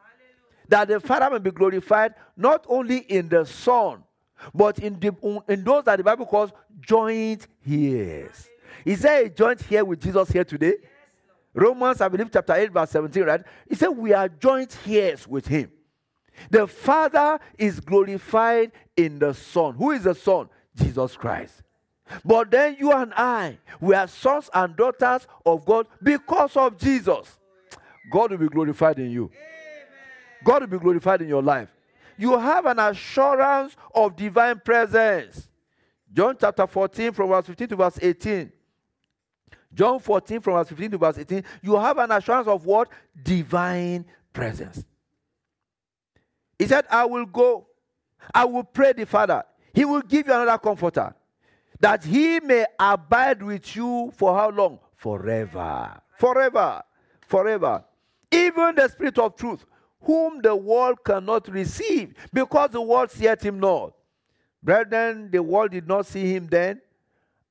That 0.68 0.88
the 0.88 1.00
Father 1.00 1.30
may 1.30 1.38
be 1.38 1.50
glorified 1.50 2.14
not 2.36 2.64
only 2.68 2.98
in 2.98 3.28
the 3.28 3.44
Son, 3.44 4.02
but 4.52 4.78
in, 4.78 4.98
the, 4.98 5.42
in 5.48 5.64
those 5.64 5.84
that 5.84 5.96
the 5.96 6.04
Bible 6.04 6.26
calls 6.26 6.50
joint 6.80 7.46
heirs. 7.68 8.48
Is 8.84 9.02
there 9.02 9.24
a 9.24 9.28
joint 9.28 9.62
here 9.62 9.84
with 9.84 10.00
Jesus 10.00 10.30
here 10.30 10.44
today? 10.44 10.74
Romans, 11.54 12.00
I 12.00 12.08
believe, 12.08 12.30
chapter 12.32 12.54
8, 12.54 12.72
verse 12.72 12.90
17, 12.90 13.22
right? 13.22 13.42
He 13.68 13.76
said, 13.76 13.88
We 13.88 14.12
are 14.12 14.28
joint 14.28 14.76
heirs 14.86 15.26
with 15.26 15.46
him. 15.46 15.70
The 16.50 16.66
Father 16.66 17.38
is 17.56 17.78
glorified 17.78 18.72
in 18.96 19.20
the 19.20 19.32
Son. 19.34 19.74
Who 19.74 19.92
is 19.92 20.02
the 20.02 20.14
Son? 20.14 20.48
Jesus 20.76 21.16
Christ. 21.16 21.62
But 22.24 22.50
then 22.50 22.76
you 22.78 22.92
and 22.92 23.12
I, 23.14 23.58
we 23.80 23.94
are 23.94 24.06
sons 24.06 24.50
and 24.52 24.76
daughters 24.76 25.26
of 25.44 25.64
God 25.64 25.86
because 26.02 26.56
of 26.56 26.78
Jesus. 26.78 27.38
God 28.10 28.30
will 28.30 28.38
be 28.38 28.48
glorified 28.48 28.98
in 28.98 29.10
you. 29.10 29.30
God 30.44 30.62
will 30.62 30.68
be 30.68 30.78
glorified 30.78 31.22
in 31.22 31.28
your 31.28 31.42
life. 31.42 31.68
You 32.16 32.38
have 32.38 32.66
an 32.66 32.78
assurance 32.78 33.74
of 33.94 34.14
divine 34.14 34.60
presence. 34.60 35.48
John 36.12 36.36
chapter 36.38 36.66
14, 36.66 37.12
from 37.12 37.30
verse 37.30 37.46
15 37.46 37.68
to 37.68 37.76
verse 37.76 37.98
18. 38.00 38.52
John 39.72 39.98
14, 39.98 40.40
from 40.40 40.54
verse 40.54 40.68
15 40.68 40.90
to 40.92 40.98
verse 40.98 41.18
18. 41.18 41.42
You 41.62 41.76
have 41.76 41.98
an 41.98 42.12
assurance 42.12 42.46
of 42.46 42.64
what? 42.66 42.88
Divine 43.20 44.04
presence. 44.32 44.84
He 46.58 46.66
said, 46.66 46.84
I 46.88 47.04
will 47.06 47.26
go. 47.26 47.66
I 48.32 48.44
will 48.44 48.62
pray 48.62 48.92
the 48.92 49.06
Father. 49.06 49.42
He 49.72 49.84
will 49.84 50.02
give 50.02 50.28
you 50.28 50.32
another 50.32 50.58
comforter 50.58 51.14
that 51.80 52.04
he 52.04 52.40
may 52.40 52.66
abide 52.78 53.42
with 53.42 53.74
you 53.76 54.12
for 54.16 54.34
how 54.34 54.50
long? 54.50 54.78
Forever. 54.96 56.00
Forever. 56.18 56.82
Forever. 57.26 57.84
Even 58.30 58.74
the 58.74 58.88
Spirit 58.88 59.18
of 59.18 59.36
truth, 59.36 59.64
whom 60.00 60.40
the 60.42 60.54
world 60.54 61.02
cannot 61.04 61.48
receive, 61.48 62.14
because 62.32 62.70
the 62.70 62.80
world 62.80 63.10
seeth 63.10 63.42
him 63.42 63.60
not. 63.60 63.94
Brethren, 64.62 65.30
the 65.30 65.42
world 65.42 65.72
did 65.72 65.86
not 65.86 66.06
see 66.06 66.34
him 66.34 66.46
then, 66.46 66.80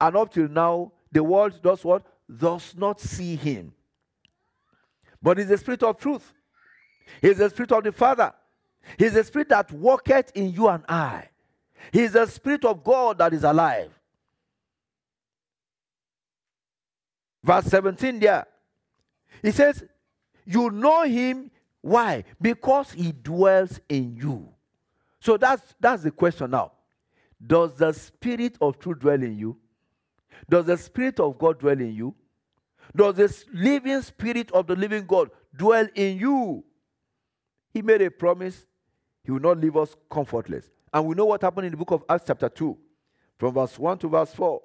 and 0.01 0.15
up 0.15 0.34
till 0.34 0.48
now, 0.48 0.92
the 1.12 1.24
world 1.24 1.62
does 1.62 1.84
what? 1.84 2.03
Does 2.36 2.74
not 2.75 3.00
see 3.00 3.36
him. 3.36 3.74
But 5.22 5.38
he's 5.38 5.48
the 5.48 5.58
Spirit 5.58 5.84
of 5.84 5.98
truth. 5.98 6.34
He's 7.22 7.38
the 7.38 7.50
Spirit 7.50 7.72
of 7.72 7.84
the 7.84 7.92
Father. 7.92 8.34
He's 8.98 9.13
the 9.13 9.24
Spirit 9.24 9.50
that 9.50 9.72
walketh 9.72 10.32
in 10.36 10.51
you 10.51 10.68
and 10.68 10.84
I. 10.89 11.30
He 11.92 12.01
is 12.01 12.13
the 12.13 12.25
Spirit 12.25 12.65
of 12.65 12.84
God 12.84 13.20
that 13.20 13.34
is 13.34 13.44
alive. 13.44 13.92
Verse 17.44 17.66
17 17.66 18.20
there. 18.20 18.48
He 19.42 19.52
says, 19.52 19.84
You 20.46 20.70
know 20.70 21.04
him. 21.04 21.52
Why? 21.82 22.24
Because 22.42 22.92
he 22.92 23.12
dwells 23.12 23.80
in 23.90 24.16
you. 24.16 24.50
So 25.20 25.38
that's 25.38 25.76
that's 25.80 26.04
the 26.04 26.12
question 26.12 26.52
now. 26.52 26.72
Does 27.46 27.76
the 27.76 27.92
Spirit 27.92 28.58
of 28.62 28.80
truth 28.80 29.00
dwell 29.00 29.22
in 29.22 29.38
you? 29.38 29.58
Does 30.50 30.66
the 30.66 30.78
Spirit 30.78 31.20
of 31.20 31.38
God 31.38 31.60
dwell 31.60 31.80
in 31.80 31.94
you? 31.94 32.16
Does 32.96 33.16
the 33.16 33.46
living 33.54 34.02
Spirit 34.02 34.52
of 34.52 34.68
the 34.68 34.76
living 34.76 35.06
God 35.06 35.30
dwell 35.56 35.88
in 35.96 36.18
you? 36.18 36.64
He 37.74 37.82
made 37.82 38.02
a 38.02 38.12
promise. 38.12 38.66
He 39.24 39.32
will 39.32 39.40
not 39.40 39.58
leave 39.58 39.76
us 39.76 39.96
comfortless. 40.10 40.70
And 40.94 41.06
we 41.06 41.16
know 41.16 41.26
what 41.26 41.42
happened 41.42 41.66
in 41.66 41.72
the 41.72 41.78
book 41.78 41.92
of 41.92 42.04
Acts, 42.08 42.26
chapter 42.28 42.50
2, 42.50 42.78
from 43.40 43.54
verse 43.54 43.80
1 43.80 43.98
to 44.00 44.10
verse 44.10 44.34
4. 44.34 44.62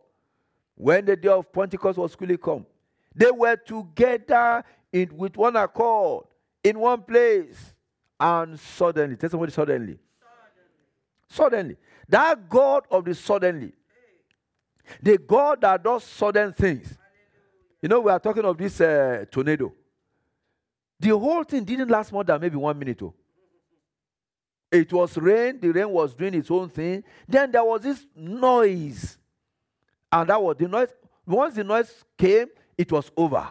When 0.79 1.05
the 1.05 1.17
day 1.17 1.29
of 1.29 1.53
Pentecost 1.53 1.99
was 1.99 2.15
fully 2.15 2.37
come, 2.37 2.65
they 3.13 3.33
were 3.33 3.57
together 3.57 4.63
in, 4.93 5.11
with 5.17 5.37
one 5.37 5.57
accord 5.57 6.27
in 6.63 6.79
one 6.79 7.03
place. 7.03 7.75
And 8.21 8.59
suddenly, 8.59 9.17
tell 9.17 9.29
somebody 9.29 9.51
suddenly. 9.51 9.99
Suddenly. 11.29 11.75
suddenly. 11.75 11.77
That 12.09 12.49
God 12.49 12.85
of 12.93 13.05
the 13.05 13.15
suddenly, 13.15 13.73
the 15.03 15.19
God 15.19 15.61
that 15.63 15.83
does 15.83 16.05
sudden 16.05 16.53
things. 16.53 16.97
You 17.83 17.89
know, 17.89 18.01
we 18.01 18.13
are 18.13 18.21
talking 18.21 18.45
of 18.45 18.57
this 18.57 18.81
uh, 18.81 19.25
tornado. 19.31 19.73
The 20.99 21.11
whole 21.11 21.43
thing 21.43 21.65
didn't 21.65 21.91
last 21.91 22.13
more 22.13 22.25
than 22.25 22.41
maybe 22.41 22.57
one 22.57 22.79
minute. 22.79 23.03
Oh. 23.03 23.15
It 24.71 24.93
was 24.93 25.17
rain, 25.17 25.59
the 25.61 25.71
rain 25.71 25.89
was 25.91 26.15
doing 26.15 26.35
its 26.35 26.51
own 26.51 26.69
thing. 26.69 27.03
Then 27.27 27.51
there 27.51 27.65
was 27.65 27.83
this 27.83 28.07
noise. 28.15 29.18
And 30.11 30.31
that 30.31 30.43
was 30.43 30.57
the 30.57 30.69
noise. 30.69 30.89
Once 31.27 31.55
the 31.55 31.65
noise 31.65 32.05
came, 32.17 32.47
it 32.77 32.91
was 32.91 33.11
over. 33.17 33.47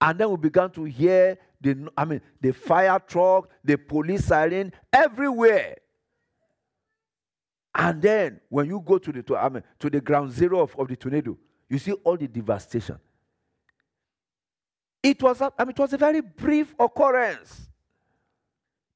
And 0.00 0.18
then 0.18 0.30
we 0.30 0.36
began 0.36 0.70
to 0.70 0.84
hear 0.84 1.38
the 1.60 1.88
I 1.96 2.04
mean 2.04 2.20
the 2.40 2.52
fire 2.52 2.98
truck, 2.98 3.48
the 3.64 3.76
police 3.76 4.26
siren 4.26 4.72
everywhere. 4.92 5.76
And 7.74 8.00
then 8.00 8.40
when 8.48 8.66
you 8.66 8.82
go 8.84 8.98
to 8.98 9.10
the 9.12 9.36
I 9.36 9.48
mean, 9.48 9.62
to 9.78 9.88
the 9.88 10.00
ground 10.00 10.32
zero 10.32 10.60
of, 10.60 10.76
of 10.78 10.88
the 10.88 10.96
tornado, 10.96 11.38
you 11.68 11.78
see 11.78 11.92
all 11.92 12.16
the 12.16 12.28
devastation. 12.28 12.98
It 15.02 15.22
was 15.22 15.40
I 15.40 15.50
mean, 15.60 15.70
it 15.70 15.78
was 15.78 15.92
a 15.92 15.98
very 15.98 16.20
brief 16.20 16.74
occurrence. 16.78 17.68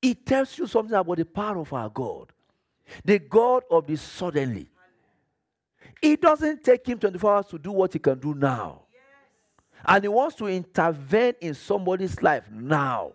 It 0.01 0.27
tells 0.27 0.57
you 0.59 0.67
something 0.67 0.95
about 0.95 1.17
the 1.17 1.25
power 1.25 1.59
of 1.59 1.73
our 1.73 1.89
God. 1.89 2.33
The 3.05 3.19
God 3.19 3.65
of 3.71 3.87
the 3.87 3.97
suddenly. 3.97 4.69
It 6.01 6.21
doesn't 6.21 6.63
take 6.63 6.87
him 6.87 6.99
24 6.99 7.35
hours 7.35 7.47
to 7.47 7.59
do 7.59 7.73
what 7.73 7.93
he 7.93 7.99
can 7.99 8.19
do 8.19 8.35
now. 8.35 8.83
And 9.87 10.05
He 10.05 10.09
wants 10.09 10.37
to 10.37 10.47
intervene 10.47 11.35
in 11.41 11.55
somebody's 11.55 12.21
life 12.23 12.45
now. 12.51 13.13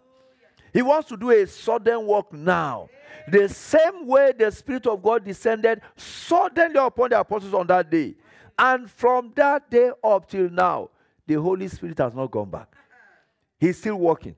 He 0.71 0.81
wants 0.81 1.07
to 1.09 1.17
do 1.17 1.29
a 1.29 1.45
sudden 1.45 2.05
work 2.05 2.33
now. 2.33 2.89
The 3.27 3.47
same 3.47 4.07
way 4.07 4.33
the 4.37 4.51
Spirit 4.51 4.87
of 4.87 5.03
God 5.03 5.23
descended 5.23 5.81
suddenly 5.95 6.79
upon 6.79 7.11
the 7.11 7.19
apostles 7.19 7.53
on 7.53 7.67
that 7.67 7.89
day. 7.89 8.15
And 8.57 8.89
from 8.89 9.31
that 9.35 9.69
day 9.69 9.91
up 10.03 10.27
till 10.27 10.49
now, 10.49 10.89
the 11.27 11.35
Holy 11.35 11.67
Spirit 11.67 11.99
has 11.99 12.15
not 12.15 12.31
gone 12.31 12.49
back. 12.49 12.75
He's 13.59 13.77
still 13.77 13.95
working. 13.95 14.35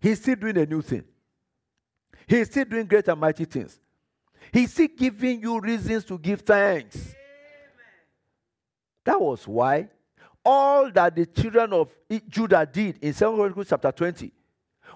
He's 0.00 0.20
still 0.20 0.36
doing 0.36 0.58
a 0.58 0.66
new 0.66 0.82
thing. 0.82 1.04
He's 2.26 2.50
still 2.50 2.64
doing 2.66 2.86
great 2.86 3.08
and 3.08 3.20
mighty 3.20 3.44
things. 3.46 3.80
He's 4.52 4.72
still 4.72 4.88
giving 4.96 5.40
you 5.40 5.58
reasons 5.58 6.04
to 6.04 6.18
give 6.18 6.42
thanks. 6.42 7.14
Amen. 9.06 9.18
That 9.18 9.20
was 9.20 9.46
why 9.46 9.88
all 10.44 10.90
that 10.90 11.16
the 11.16 11.26
children 11.26 11.72
of 11.72 11.88
Judah 12.28 12.68
did 12.70 12.98
in 13.00 13.14
2 13.14 13.34
Chronicles 13.34 13.68
chapter 13.70 13.90
20 13.90 14.32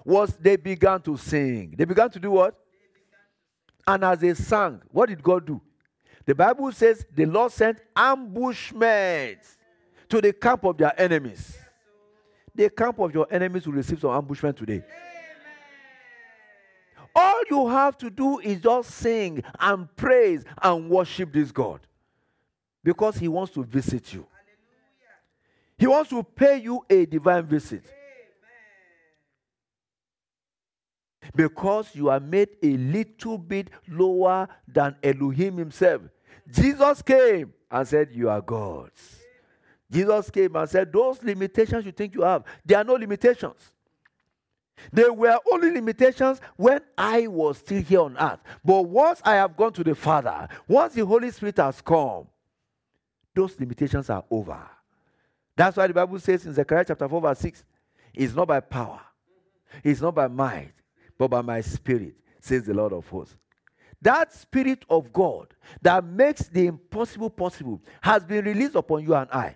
was 0.05 0.35
they 0.39 0.55
began 0.55 1.01
to 1.01 1.17
sing. 1.17 1.73
They 1.77 1.85
began 1.85 2.09
to 2.11 2.19
do 2.19 2.31
what? 2.31 2.55
And 3.87 4.03
as 4.03 4.19
they 4.19 4.33
sang, 4.35 4.81
what 4.91 5.09
did 5.09 5.23
God 5.23 5.47
do? 5.47 5.59
The 6.25 6.35
Bible 6.35 6.71
says 6.71 7.05
the 7.13 7.25
Lord 7.25 7.51
sent 7.51 7.79
ambushments 7.95 9.57
to 10.07 10.21
the 10.21 10.31
camp 10.33 10.63
of 10.63 10.77
their 10.77 10.99
enemies. 10.99 11.57
The 12.53 12.69
camp 12.69 12.99
of 12.99 13.13
your 13.13 13.27
enemies 13.31 13.65
will 13.65 13.73
receive 13.73 13.99
some 13.99 14.11
ambushment 14.11 14.57
today. 14.57 14.83
All 17.15 17.41
you 17.49 17.67
have 17.67 17.97
to 17.97 18.09
do 18.11 18.39
is 18.39 18.61
just 18.61 18.91
sing 18.91 19.43
and 19.59 19.93
praise 19.95 20.43
and 20.61 20.89
worship 20.89 21.33
this 21.33 21.51
God 21.51 21.79
because 22.89 23.19
He 23.19 23.27
wants 23.27 23.53
to 23.53 23.63
visit 23.63 24.15
you. 24.15 24.25
He 25.77 25.85
wants 25.85 26.09
to 26.09 26.23
pay 26.23 26.57
you 26.57 26.83
a 26.89 27.05
divine 27.05 27.45
visit. 27.45 27.83
Because 31.35 31.95
you 31.95 32.09
are 32.09 32.19
made 32.19 32.49
a 32.63 32.77
little 32.77 33.37
bit 33.37 33.69
lower 33.87 34.47
than 34.67 34.95
Elohim 35.03 35.57
Himself. 35.57 36.01
Jesus 36.51 37.03
came 37.03 37.53
and 37.69 37.87
said, 37.87 38.09
You 38.11 38.27
are 38.27 38.41
God's. 38.41 39.19
Jesus 39.91 40.31
came 40.31 40.55
and 40.55 40.67
said, 40.67 40.91
Those 40.91 41.21
limitations 41.21 41.85
you 41.85 41.91
think 41.91 42.15
you 42.15 42.23
have, 42.23 42.43
there 42.65 42.79
are 42.79 42.83
no 42.83 42.95
limitations. 42.95 43.71
There 44.91 45.13
were 45.13 45.37
only 45.51 45.69
limitations 45.69 46.41
when 46.55 46.81
I 46.97 47.27
was 47.27 47.59
still 47.59 47.83
here 47.83 48.01
on 48.01 48.17
earth. 48.17 48.39
But 48.65 48.81
once 48.81 49.21
I 49.23 49.35
have 49.35 49.55
gone 49.55 49.73
to 49.73 49.83
the 49.83 49.93
Father, 49.93 50.47
once 50.67 50.95
the 50.95 51.05
Holy 51.05 51.29
Spirit 51.29 51.57
has 51.57 51.81
come, 51.81 52.25
those 53.35 53.59
limitations 53.59 54.09
are 54.09 54.23
over. 54.29 54.59
That's 55.55 55.77
why 55.77 55.87
the 55.87 55.93
Bible 55.93 56.19
says 56.19 56.45
in 56.45 56.53
Zechariah 56.53 56.85
chapter 56.87 57.07
4, 57.07 57.21
verse 57.21 57.39
6, 57.39 57.63
it's 58.13 58.33
not 58.33 58.47
by 58.47 58.59
power, 58.59 59.01
it's 59.83 60.01
not 60.01 60.15
by 60.15 60.27
might, 60.27 60.71
but 61.17 61.29
by 61.29 61.41
my 61.41 61.61
spirit, 61.61 62.15
says 62.39 62.63
the 62.63 62.73
Lord 62.73 62.93
of 62.93 63.07
hosts. 63.07 63.35
That 64.01 64.31
spirit 64.33 64.85
of 64.89 65.11
God 65.11 65.53
that 65.81 66.03
makes 66.05 66.47
the 66.47 66.67
impossible 66.67 67.29
possible 67.29 67.81
has 68.01 68.23
been 68.23 68.45
released 68.45 68.75
upon 68.75 69.03
you 69.03 69.13
and 69.13 69.29
I. 69.31 69.55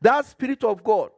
That 0.00 0.26
spirit 0.26 0.64
of 0.64 0.82
God, 0.82 1.10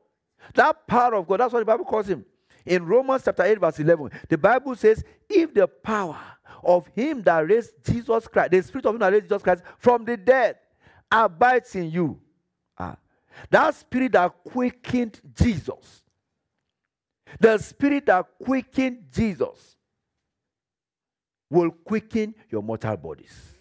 that 0.55 0.87
power 0.87 1.15
of 1.15 1.27
God, 1.27 1.41
that's 1.41 1.53
what 1.53 1.61
the 1.61 1.65
Bible 1.65 1.85
calls 1.85 2.09
him. 2.09 2.25
In 2.67 2.85
Romans 2.85 3.23
chapter 3.25 3.43
8, 3.43 3.59
verse 3.59 3.79
11, 3.79 4.11
the 4.29 4.37
Bible 4.37 4.75
says, 4.75 5.03
If 5.29 5.55
the 5.55 5.67
power 5.67 6.21
of 6.63 6.87
him 6.89 7.23
that 7.23 7.49
raised 7.49 7.73
Jesus 7.83 8.29
Christ, 8.29 8.51
the 8.51 8.63
spirit 8.63 8.85
of 8.85 8.95
him 8.95 9.01
that 9.01 9.13
raised 9.13 9.25
Jesus 9.25 9.43
Christ 9.43 9.63
from 9.79 10.05
the 10.05 10.17
dead, 10.17 10.59
abides 11.11 11.75
in 11.75 11.91
you. 11.91 12.21
Ah, 12.79 12.97
that 13.51 13.75
spirit 13.75 14.13
that 14.13 14.33
quickened 14.45 15.21
Jesus, 15.35 16.05
the 17.39 17.59
spirit 17.59 18.07
that 18.07 18.27
quickened 18.43 19.05
Jesus, 19.11 19.77
will 21.51 21.71
quicken 21.71 22.35
your 22.51 22.63
mortal 22.63 22.97
bodies. 22.97 23.55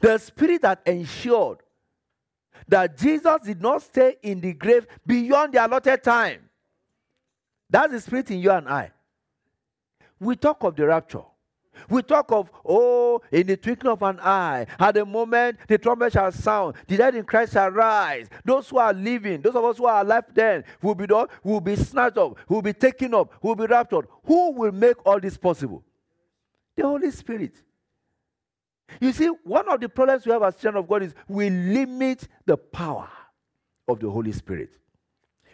The 0.00 0.18
spirit 0.18 0.62
that 0.62 0.82
ensured 0.86 1.58
that 2.68 2.96
Jesus 2.96 3.36
did 3.44 3.60
not 3.60 3.82
stay 3.82 4.16
in 4.22 4.40
the 4.40 4.52
grave 4.52 4.86
beyond 5.06 5.52
the 5.52 5.64
allotted 5.64 6.02
time. 6.02 6.48
That's 7.68 7.92
the 7.92 8.00
spirit 8.00 8.30
in 8.30 8.40
you 8.40 8.50
and 8.50 8.68
I. 8.68 8.92
We 10.18 10.36
talk 10.36 10.62
of 10.64 10.76
the 10.76 10.86
rapture. 10.86 11.24
We 11.88 12.02
talk 12.02 12.30
of, 12.32 12.50
oh, 12.64 13.20
in 13.30 13.46
the 13.46 13.56
twinkling 13.56 13.92
of 13.92 14.02
an 14.02 14.20
eye, 14.20 14.66
at 14.78 14.94
the 14.94 15.04
moment 15.04 15.58
the 15.68 15.78
trumpet 15.78 16.12
shall 16.12 16.32
sound, 16.32 16.76
the 16.86 16.96
dead 16.96 17.14
in 17.14 17.24
Christ 17.24 17.52
shall 17.52 17.70
rise. 17.70 18.28
Those 18.44 18.68
who 18.68 18.78
are 18.78 18.92
living, 18.92 19.42
those 19.42 19.54
of 19.54 19.64
us 19.64 19.78
who 19.78 19.86
are 19.86 20.00
alive 20.02 20.24
then, 20.34 20.64
will 20.82 20.94
be 20.94 21.06
done, 21.06 21.28
will 21.42 21.60
be 21.60 21.76
snatched 21.76 22.18
up, 22.18 22.38
will 22.48 22.62
be 22.62 22.72
taken 22.72 23.14
up, 23.14 23.32
will 23.42 23.54
be 23.54 23.66
raptured. 23.66 24.06
Who 24.24 24.52
will 24.52 24.72
make 24.72 24.96
all 25.06 25.20
this 25.20 25.36
possible? 25.36 25.84
The 26.76 26.82
Holy 26.82 27.10
Spirit. 27.10 27.54
You 29.00 29.12
see, 29.12 29.26
one 29.44 29.68
of 29.68 29.80
the 29.80 29.88
problems 29.88 30.26
we 30.26 30.32
have 30.32 30.42
as 30.42 30.56
children 30.56 30.82
of 30.82 30.88
God 30.88 31.02
is 31.02 31.14
we 31.28 31.50
limit 31.50 32.28
the 32.44 32.56
power 32.56 33.08
of 33.88 33.98
the 34.00 34.10
Holy 34.10 34.32
Spirit. 34.32 34.70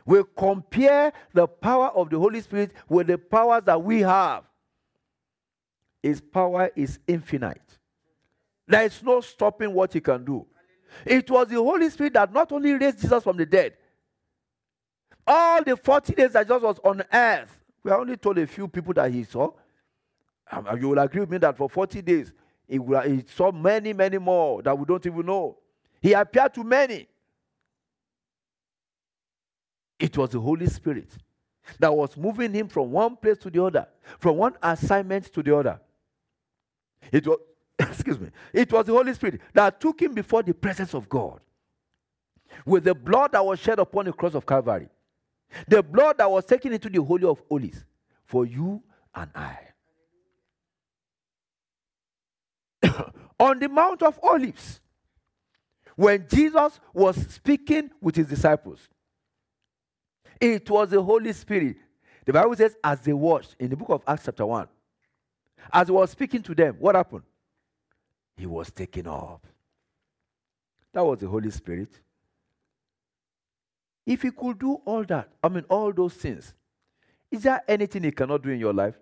We 0.05 0.23
compare 0.37 1.13
the 1.33 1.47
power 1.47 1.89
of 1.89 2.11
the 2.11 2.19
Holy 2.19 2.41
Spirit 2.41 2.73
with 2.89 3.07
the 3.07 3.19
powers 3.19 3.63
that 3.67 3.83
we 3.83 4.01
have. 4.01 4.45
His 6.03 6.21
power 6.21 6.71
is 6.75 6.99
infinite. 7.07 7.79
There 8.67 8.85
is 8.85 9.03
no 9.03 9.21
stopping 9.21 9.73
what 9.73 9.93
he 9.93 10.01
can 10.01 10.25
do. 10.25 10.47
It 11.05 11.31
was 11.31 11.49
the 11.49 11.57
Holy 11.57 11.89
Spirit 11.91 12.15
that 12.15 12.33
not 12.33 12.53
only 12.53 12.73
raised 12.73 13.01
Jesus 13.01 13.23
from 13.23 13.37
the 13.37 13.47
dead, 13.47 13.75
all 15.27 15.63
the 15.63 15.77
40 15.77 16.15
days 16.15 16.33
that 16.33 16.47
Jesus 16.47 16.63
was 16.63 16.79
on 16.85 17.03
earth, 17.13 17.59
we 17.83 17.91
only 17.93 18.17
told 18.17 18.39
a 18.39 18.47
few 18.47 18.69
people 18.69 18.93
that 18.95 19.11
he 19.13 19.25
saw. 19.25 19.51
Um, 20.51 20.67
you 20.81 20.89
will 20.89 20.99
agree 20.99 21.21
with 21.21 21.31
me 21.31 21.39
that 21.39 21.57
for 21.57 21.69
40 21.69 22.03
days, 22.03 22.33
he, 22.69 22.79
he 22.79 23.25
saw 23.35 23.51
many, 23.53 23.93
many 23.93 24.19
more 24.19 24.63
that 24.63 24.79
we 24.79 24.85
don't 24.85 25.05
even 25.05 25.25
know. 25.25 25.57
He 26.01 26.13
appeared 26.13 26.55
to 26.55 26.65
many. 26.65 27.09
It 29.99 30.17
was 30.19 30.31
the 30.31 30.41
Holy 30.41 30.67
Spirit 30.67 31.09
that 31.79 31.95
was 31.95 32.17
moving 32.17 32.53
him 32.53 32.69
from 32.69 32.91
one 32.91 33.17
place 33.17 33.39
to 33.39 33.51
the 33.51 33.63
other, 33.63 33.87
from 34.19 34.37
one 34.37 34.55
assignment 34.63 35.33
to 35.33 35.43
the 35.43 35.57
other. 35.57 35.81
It 37.11 37.27
was, 37.27 37.39
excuse 37.79 38.21
me, 38.21 38.29
it 38.53 38.73
was 38.73 38.87
the 38.87 38.93
Holy 38.93 39.15
Spirit 39.15 39.41
that 39.55 39.81
took 39.81 40.01
him 40.01 40.15
before 40.15 40.43
the 40.43 40.55
presence 40.55 40.95
of 40.95 41.09
God 41.09 41.41
with 42.65 42.85
the 42.85 42.95
blood 42.95 43.33
that 43.33 43.45
was 43.45 43.59
shed 43.59 43.79
upon 43.79 44.05
the 44.05 44.13
cross 44.13 44.35
of 44.35 44.47
Calvary, 44.47 44.89
the 45.69 45.83
blood 45.83 46.19
that 46.19 46.31
was 46.31 46.45
taken 46.45 46.73
into 46.73 46.89
the 46.89 47.03
Holy 47.03 47.25
of 47.25 47.43
Holies 47.49 47.85
for 48.25 48.47
you 48.47 48.83
and 49.15 49.31
I. 49.35 49.59
on 53.41 53.59
the 53.59 53.69
Mount 53.69 54.03
of 54.03 54.19
Olives, 54.23 54.81
when 55.97 56.27
Jesus 56.29 56.81
was 56.93 57.17
speaking 57.29 57.91
with 58.01 58.17
his 58.17 58.27
disciples, 58.27 58.89
it 60.41 60.69
was 60.69 60.91
the 60.91 61.03
Holy 61.03 61.33
Spirit. 61.33 61.77
The 62.25 62.33
Bible 62.33 62.57
says, 62.57 62.77
as 62.83 63.01
they 63.01 63.13
watched 63.13 63.57
in 63.59 63.71
the 63.71 63.77
book 63.77 63.91
of 63.91 64.03
Acts, 64.07 64.25
chapter 64.25 64.47
1, 64.47 64.67
as 65.73 65.89
he 65.89 65.93
was 65.93 66.11
speaking 66.11 66.43
to 66.43 66.55
them, 66.55 66.77
what 66.79 66.95
happened? 66.95 67.25
He 68.37 68.47
was 68.47 68.71
taken 68.71 69.07
up. 69.07 69.47
That 70.93 71.05
was 71.05 71.19
the 71.19 71.29
Holy 71.29 71.51
Spirit. 71.51 71.91
If 74.07 74.23
he 74.23 74.31
could 74.31 74.59
do 74.59 74.75
all 74.85 75.05
that, 75.05 75.29
I 75.43 75.49
mean, 75.49 75.65
all 75.69 75.93
those 75.93 76.15
things, 76.15 76.55
is 77.31 77.43
there 77.43 77.63
anything 77.69 78.03
he 78.03 78.11
cannot 78.11 78.43
do 78.43 78.51
in 78.51 78.59
your 78.59 78.73
life? 78.73 78.95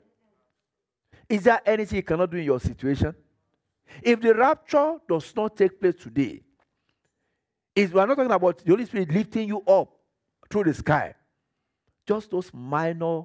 Is 1.29 1.45
there 1.45 1.61
anything 1.65 1.97
he 1.97 2.03
cannot 2.03 2.31
do 2.31 2.37
in 2.37 2.45
your 2.45 2.61
situation? 2.61 3.15
If 4.03 4.21
the 4.21 4.35
rapture 4.35 4.97
does 5.09 5.35
not 5.35 5.57
take 5.57 5.81
place 5.81 5.97
today, 5.97 6.43
is 7.75 7.93
we 7.93 8.01
are 8.01 8.07
not 8.07 8.17
talking 8.17 8.33
about 8.33 8.59
the 8.59 8.71
Holy 8.71 8.85
Spirit 8.85 9.11
lifting 9.11 9.49
you 9.49 9.63
up 9.63 9.91
through 10.51 10.65
the 10.65 10.75
sky. 10.75 11.15
Just 12.07 12.31
those 12.31 12.53
minor 12.53 13.23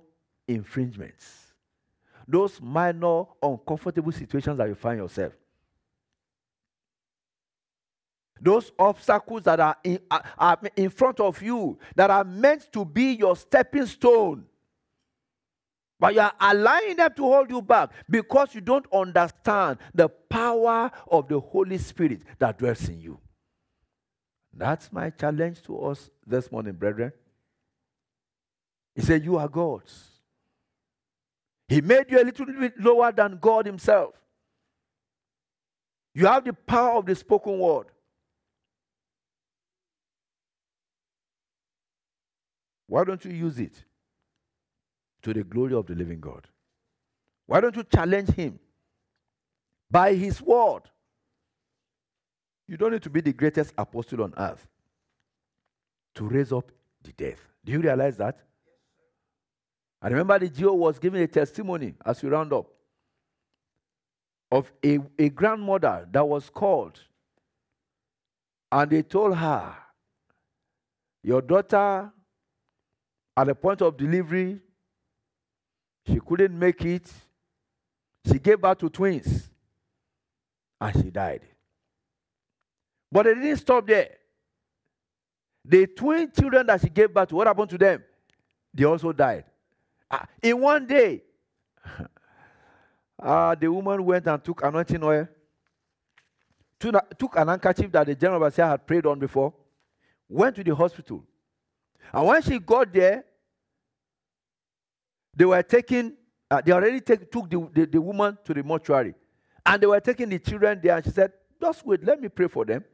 infringements, 0.47 1.44
those 2.27 2.59
minor 2.61 3.23
uncomfortable 3.41 4.11
situations 4.11 4.57
that 4.57 4.67
you 4.67 4.75
find 4.75 4.99
yourself. 4.99 5.33
Those 8.41 8.71
obstacles 8.77 9.43
that 9.43 9.59
are 9.59 9.77
in, 9.83 9.99
uh, 10.11 10.19
are 10.37 10.59
in 10.75 10.89
front 10.89 11.19
of 11.19 11.41
you 11.41 11.79
that 11.95 12.09
are 12.09 12.23
meant 12.23 12.71
to 12.73 12.83
be 12.83 13.13
your 13.13 13.35
stepping 13.35 13.85
stone 13.85 14.45
but 15.99 16.13
you 16.13 16.19
are 16.19 16.33
allowing 16.39 16.97
them 16.97 17.13
to 17.15 17.23
hold 17.23 17.49
you 17.49 17.61
back 17.61 17.91
because 18.09 18.53
you 18.53 18.61
don't 18.61 18.85
understand 18.91 19.77
the 19.93 20.09
power 20.09 20.91
of 21.07 21.27
the 21.27 21.39
Holy 21.39 21.77
Spirit 21.77 22.21
that 22.37 22.57
dwells 22.57 22.89
in 22.89 22.99
you. 22.99 23.19
That's 24.53 24.91
my 24.91 25.09
challenge 25.09 25.61
to 25.63 25.79
us 25.79 26.09
this 26.25 26.51
morning, 26.51 26.73
brethren. 26.73 27.13
He 28.93 29.01
said, 29.01 29.23
You 29.23 29.37
are 29.37 29.47
gods. 29.47 30.11
He 31.67 31.81
made 31.81 32.11
you 32.11 32.21
a 32.21 32.23
little 32.23 32.45
bit 32.45 32.79
lower 32.79 33.11
than 33.11 33.37
God 33.41 33.65
Himself. 33.65 34.15
You 36.13 36.27
have 36.27 36.45
the 36.45 36.53
power 36.53 36.97
of 36.97 37.05
the 37.05 37.15
spoken 37.15 37.59
word. 37.59 37.87
Why 42.87 43.03
don't 43.03 43.23
you 43.25 43.31
use 43.31 43.59
it 43.59 43.83
to 45.23 45.33
the 45.33 45.43
glory 45.43 45.73
of 45.73 45.87
the 45.87 45.95
living 45.95 46.19
God? 46.19 46.47
Why 47.47 47.59
don't 47.59 47.75
you 47.75 47.83
challenge 47.83 48.29
him 48.31 48.59
by 49.89 50.13
his 50.13 50.41
word? 50.41 50.83
You 52.67 52.77
don't 52.77 52.91
need 52.91 53.03
to 53.03 53.09
be 53.09 53.21
the 53.21 53.33
greatest 53.33 53.73
apostle 53.77 54.23
on 54.23 54.33
earth 54.37 54.67
to 56.15 56.27
raise 56.27 56.51
up 56.51 56.71
the 57.03 57.11
dead. 57.11 57.35
Do 57.63 57.71
you 57.71 57.79
realize 57.79 58.17
that? 58.17 58.39
I 60.05 60.09
remember 60.09 60.37
the 60.37 60.49
GO 60.49 60.71
was 60.71 60.99
giving 60.99 61.19
a 61.23 61.25
testimony 61.25 61.95
as 62.05 62.21
we 62.21 62.29
round 62.29 62.53
up 62.53 62.67
of 64.51 64.71
a, 64.85 64.99
a 65.17 65.29
grandmother 65.29 66.07
that 66.11 66.23
was 66.23 66.47
called. 66.47 66.99
And 68.71 68.91
they 68.91 69.01
told 69.01 69.35
her, 69.35 69.75
Your 71.23 71.41
daughter, 71.41 72.11
at 73.35 73.47
the 73.47 73.55
point 73.55 73.81
of 73.81 73.97
delivery, 73.97 74.59
she 76.05 76.19
couldn't 76.19 76.57
make 76.57 76.85
it. 76.85 77.11
She 78.27 78.37
gave 78.37 78.61
birth 78.61 78.77
to 78.77 78.89
twins 78.91 79.49
and 80.81 80.95
she 81.03 81.09
died. 81.09 81.41
But 83.11 83.23
they 83.23 83.33
didn't 83.33 83.57
stop 83.57 83.87
there. 83.87 84.17
The 85.67 85.87
twin 85.87 86.31
children 86.31 86.67
that 86.67 86.81
she 86.81 86.89
gave 86.89 87.11
birth 87.11 87.29
to, 87.29 87.35
what 87.37 87.47
happened 87.47 87.71
to 87.71 87.77
them? 87.79 88.03
They 88.71 88.83
also 88.83 89.11
died. 89.11 89.45
Uh, 90.15 90.25
in 90.41 90.61
one 90.61 90.85
day, 90.85 91.21
uh, 93.21 93.55
the 93.59 93.71
woman 93.71 94.03
went 94.05 94.25
and 94.27 94.43
took 94.43 94.63
anointing 94.63 95.03
oil, 95.03 95.27
took 96.79 97.35
an 97.37 97.47
handkerchief 97.47 97.91
that 97.91 98.07
the 98.07 98.15
general 98.15 98.41
overseer 98.41 98.65
had 98.65 98.87
prayed 98.87 99.05
on 99.05 99.19
before, 99.19 99.53
went 100.29 100.55
to 100.55 100.63
the 100.63 100.73
hospital. 100.73 101.23
And 102.13 102.27
when 102.27 102.41
she 102.41 102.59
got 102.59 102.93
there, 102.93 103.25
they 105.35 105.43
were 105.45 105.63
taking, 105.63 106.13
uh, 106.49 106.61
they 106.61 106.71
already 106.71 107.01
take, 107.01 107.29
took 107.29 107.49
the, 107.49 107.67
the, 107.73 107.85
the 107.85 108.01
woman 108.01 108.37
to 108.45 108.53
the 108.53 108.63
mortuary. 108.63 109.15
And 109.65 109.81
they 109.81 109.87
were 109.87 109.99
taking 109.99 110.29
the 110.29 110.39
children 110.39 110.79
there, 110.81 110.95
and 110.95 111.03
she 111.03 111.11
said, 111.11 111.33
Just 111.59 111.85
wait, 111.85 112.05
let 112.05 112.21
me 112.21 112.29
pray 112.29 112.47
for 112.47 112.63
them. 112.63 112.85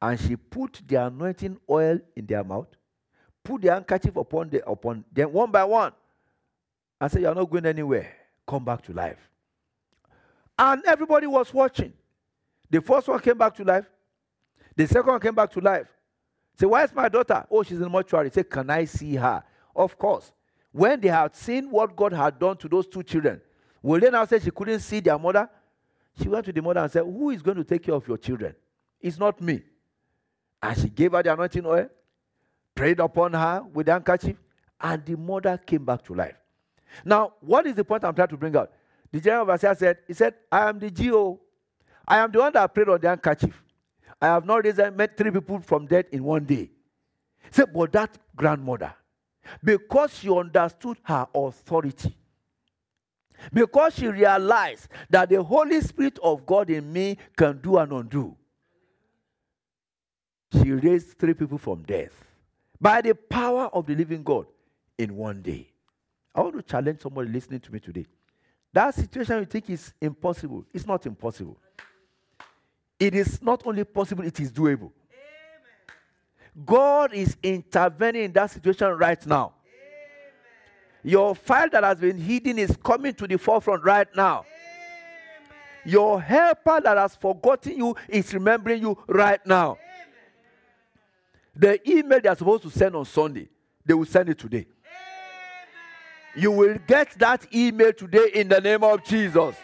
And 0.00 0.18
she 0.18 0.34
put 0.34 0.82
the 0.84 0.96
anointing 1.06 1.58
oil 1.70 2.00
in 2.16 2.26
their 2.26 2.42
mouth, 2.42 2.74
put 3.44 3.62
the 3.62 3.72
handkerchief 3.72 4.16
upon, 4.16 4.50
the, 4.50 4.68
upon 4.68 5.04
them 5.12 5.32
one 5.32 5.50
by 5.50 5.64
one, 5.64 5.92
and 7.00 7.10
said, 7.10 7.22
You're 7.22 7.34
not 7.34 7.50
going 7.50 7.66
anywhere 7.66 8.14
come 8.46 8.64
back 8.64 8.82
to 8.82 8.92
life. 8.92 9.30
And 10.58 10.84
everybody 10.84 11.26
was 11.26 11.52
watching. 11.52 11.92
The 12.70 12.80
first 12.80 13.08
one 13.08 13.18
came 13.20 13.38
back 13.38 13.54
to 13.56 13.64
life. 13.64 13.86
The 14.76 14.86
second 14.86 15.10
one 15.10 15.20
came 15.20 15.34
back 15.34 15.50
to 15.52 15.60
life. 15.60 15.88
Say, 16.58 16.66
where's 16.66 16.94
my 16.94 17.08
daughter? 17.08 17.44
Oh, 17.50 17.62
she's 17.62 17.78
in 17.78 17.82
the 17.82 17.88
mortuary. 17.88 18.30
Say, 18.30 18.44
can 18.44 18.68
I 18.70 18.84
see 18.84 19.14
her? 19.16 19.42
Of 19.74 19.98
course. 19.98 20.32
When 20.70 21.00
they 21.00 21.08
had 21.08 21.34
seen 21.34 21.70
what 21.70 21.94
God 21.96 22.12
had 22.12 22.38
done 22.38 22.56
to 22.58 22.68
those 22.68 22.86
two 22.86 23.02
children, 23.02 23.40
will 23.82 24.00
they 24.00 24.10
now 24.10 24.24
say 24.24 24.38
she 24.38 24.50
couldn't 24.50 24.80
see 24.80 25.00
their 25.00 25.18
mother? 25.18 25.48
She 26.20 26.28
went 26.28 26.44
to 26.46 26.52
the 26.52 26.62
mother 26.62 26.80
and 26.80 26.90
said, 26.90 27.04
Who 27.04 27.30
is 27.30 27.42
going 27.42 27.56
to 27.56 27.64
take 27.64 27.82
care 27.82 27.94
of 27.94 28.06
your 28.06 28.18
children? 28.18 28.54
It's 29.00 29.18
not 29.18 29.40
me. 29.40 29.62
And 30.62 30.78
she 30.78 30.88
gave 30.88 31.12
her 31.12 31.22
the 31.22 31.32
anointing 31.32 31.66
oil, 31.66 31.88
prayed 32.74 33.00
upon 33.00 33.32
her 33.32 33.62
with 33.72 33.86
the 33.86 33.92
handkerchief, 33.92 34.36
and 34.80 35.04
the 35.04 35.16
mother 35.16 35.58
came 35.58 35.84
back 35.84 36.02
to 36.04 36.14
life. 36.14 36.36
Now, 37.04 37.34
what 37.40 37.66
is 37.66 37.74
the 37.74 37.84
point 37.84 38.04
I'm 38.04 38.14
trying 38.14 38.28
to 38.28 38.36
bring 38.36 38.56
out? 38.56 38.70
The 39.10 39.20
general 39.20 39.42
overseer 39.42 39.74
said, 39.74 39.98
He 40.06 40.14
said, 40.14 40.34
I 40.50 40.68
am 40.68 40.78
the 40.78 40.90
GO. 40.90 41.40
I 42.06 42.18
am 42.18 42.32
the 42.32 42.38
one 42.40 42.52
that 42.52 42.74
prayed 42.74 42.88
on 42.88 43.00
the 43.00 43.08
handkerchief. 43.08 43.62
I 44.20 44.26
have 44.26 44.44
not 44.44 44.64
raised 44.64 44.78
met 44.94 45.16
three 45.16 45.30
people 45.30 45.60
from 45.60 45.86
death 45.86 46.06
in 46.12 46.24
one 46.24 46.44
day. 46.44 46.70
He 47.40 47.48
said, 47.50 47.72
But 47.72 47.92
that 47.92 48.16
grandmother, 48.36 48.94
because 49.62 50.18
she 50.18 50.30
understood 50.30 50.98
her 51.04 51.26
authority, 51.34 52.16
because 53.52 53.96
she 53.96 54.06
realized 54.06 54.88
that 55.10 55.28
the 55.28 55.42
Holy 55.42 55.80
Spirit 55.80 56.18
of 56.22 56.46
God 56.46 56.70
in 56.70 56.92
me 56.92 57.18
can 57.36 57.58
do 57.60 57.78
and 57.78 57.92
undo, 57.92 58.36
she 60.52 60.70
raised 60.72 61.18
three 61.18 61.34
people 61.34 61.58
from 61.58 61.82
death 61.82 62.31
by 62.82 63.00
the 63.00 63.14
power 63.14 63.70
of 63.72 63.86
the 63.86 63.94
living 63.94 64.24
God 64.24 64.46
in 64.98 65.16
one 65.16 65.40
day. 65.40 65.68
I 66.34 66.40
want 66.40 66.56
to 66.56 66.62
challenge 66.62 67.00
somebody 67.00 67.30
listening 67.30 67.60
to 67.60 67.72
me 67.72 67.78
today. 67.78 68.06
That 68.72 68.94
situation 68.94 69.38
you 69.38 69.44
think 69.44 69.70
is 69.70 69.92
impossible, 70.00 70.66
it's 70.74 70.84
not 70.84 71.06
impossible. 71.06 71.56
It 72.98 73.14
is 73.14 73.40
not 73.40 73.62
only 73.66 73.84
possible, 73.84 74.24
it 74.24 74.38
is 74.40 74.50
doable. 74.50 74.90
Amen. 74.90 76.64
God 76.64 77.14
is 77.14 77.36
intervening 77.42 78.24
in 78.24 78.32
that 78.32 78.50
situation 78.50 78.88
right 78.88 79.24
now. 79.26 79.52
Amen. 79.64 80.32
Your 81.04 81.34
file 81.34 81.68
that 81.70 81.84
has 81.84 81.98
been 81.98 82.18
hidden 82.18 82.58
is 82.58 82.76
coming 82.82 83.14
to 83.14 83.26
the 83.28 83.38
forefront 83.38 83.84
right 83.84 84.08
now. 84.16 84.38
Amen. 84.38 84.44
Your 85.84 86.20
helper 86.20 86.80
that 86.80 86.96
has 86.96 87.14
forgotten 87.14 87.76
you 87.76 87.96
is 88.08 88.32
remembering 88.34 88.82
you 88.82 88.98
right 89.06 89.44
now. 89.46 89.78
The 91.54 91.88
email 91.88 92.20
they 92.20 92.28
are 92.28 92.36
supposed 92.36 92.62
to 92.62 92.70
send 92.70 92.96
on 92.96 93.04
Sunday, 93.04 93.48
they 93.84 93.94
will 93.94 94.06
send 94.06 94.28
it 94.28 94.38
today. 94.38 94.66
You 96.34 96.50
will 96.50 96.78
get 96.86 97.10
that 97.18 97.46
email 97.54 97.92
today 97.92 98.30
in 98.34 98.48
the 98.48 98.60
name 98.60 98.82
of 98.82 99.04
Jesus. 99.04 99.54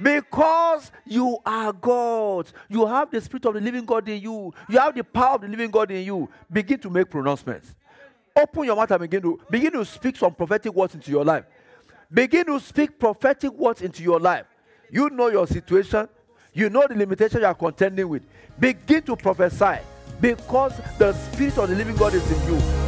Because 0.00 0.90
you 1.04 1.38
are 1.46 1.72
God. 1.72 2.50
You 2.68 2.86
have 2.86 3.10
the 3.10 3.20
Spirit 3.20 3.44
of 3.44 3.54
the 3.54 3.60
living 3.60 3.84
God 3.84 4.08
in 4.08 4.20
you. 4.20 4.52
You 4.68 4.78
have 4.78 4.94
the 4.94 5.04
power 5.04 5.36
of 5.36 5.42
the 5.42 5.48
living 5.48 5.70
God 5.70 5.90
in 5.92 6.04
you. 6.04 6.28
Begin 6.50 6.78
to 6.80 6.90
make 6.90 7.08
pronouncements. 7.08 7.74
Open 8.34 8.64
your 8.64 8.74
mouth 8.74 8.90
and 8.90 9.00
begin 9.00 9.22
to 9.22 9.38
begin 9.50 9.72
to 9.72 9.84
speak 9.84 10.16
some 10.16 10.34
prophetic 10.34 10.72
words 10.74 10.94
into 10.94 11.10
your 11.10 11.24
life. 11.24 11.44
Begin 12.12 12.46
to 12.46 12.58
speak 12.58 12.98
prophetic 12.98 13.52
words 13.52 13.82
into 13.82 14.02
your 14.02 14.18
life. 14.18 14.46
You 14.90 15.10
know 15.10 15.28
your 15.28 15.46
situation. 15.46 16.08
You 16.54 16.68
know 16.68 16.86
the 16.88 16.94
limitation 16.94 17.40
you 17.40 17.46
are 17.46 17.54
contending 17.54 18.08
with. 18.08 18.22
Begin 18.58 19.02
to 19.02 19.16
prophesy 19.16 19.78
because 20.22 20.80
the 20.98 21.12
Spirit 21.12 21.58
of 21.58 21.68
the 21.68 21.74
living 21.74 21.96
God 21.96 22.14
is 22.14 22.22
in 22.30 22.54
you. 22.54 22.81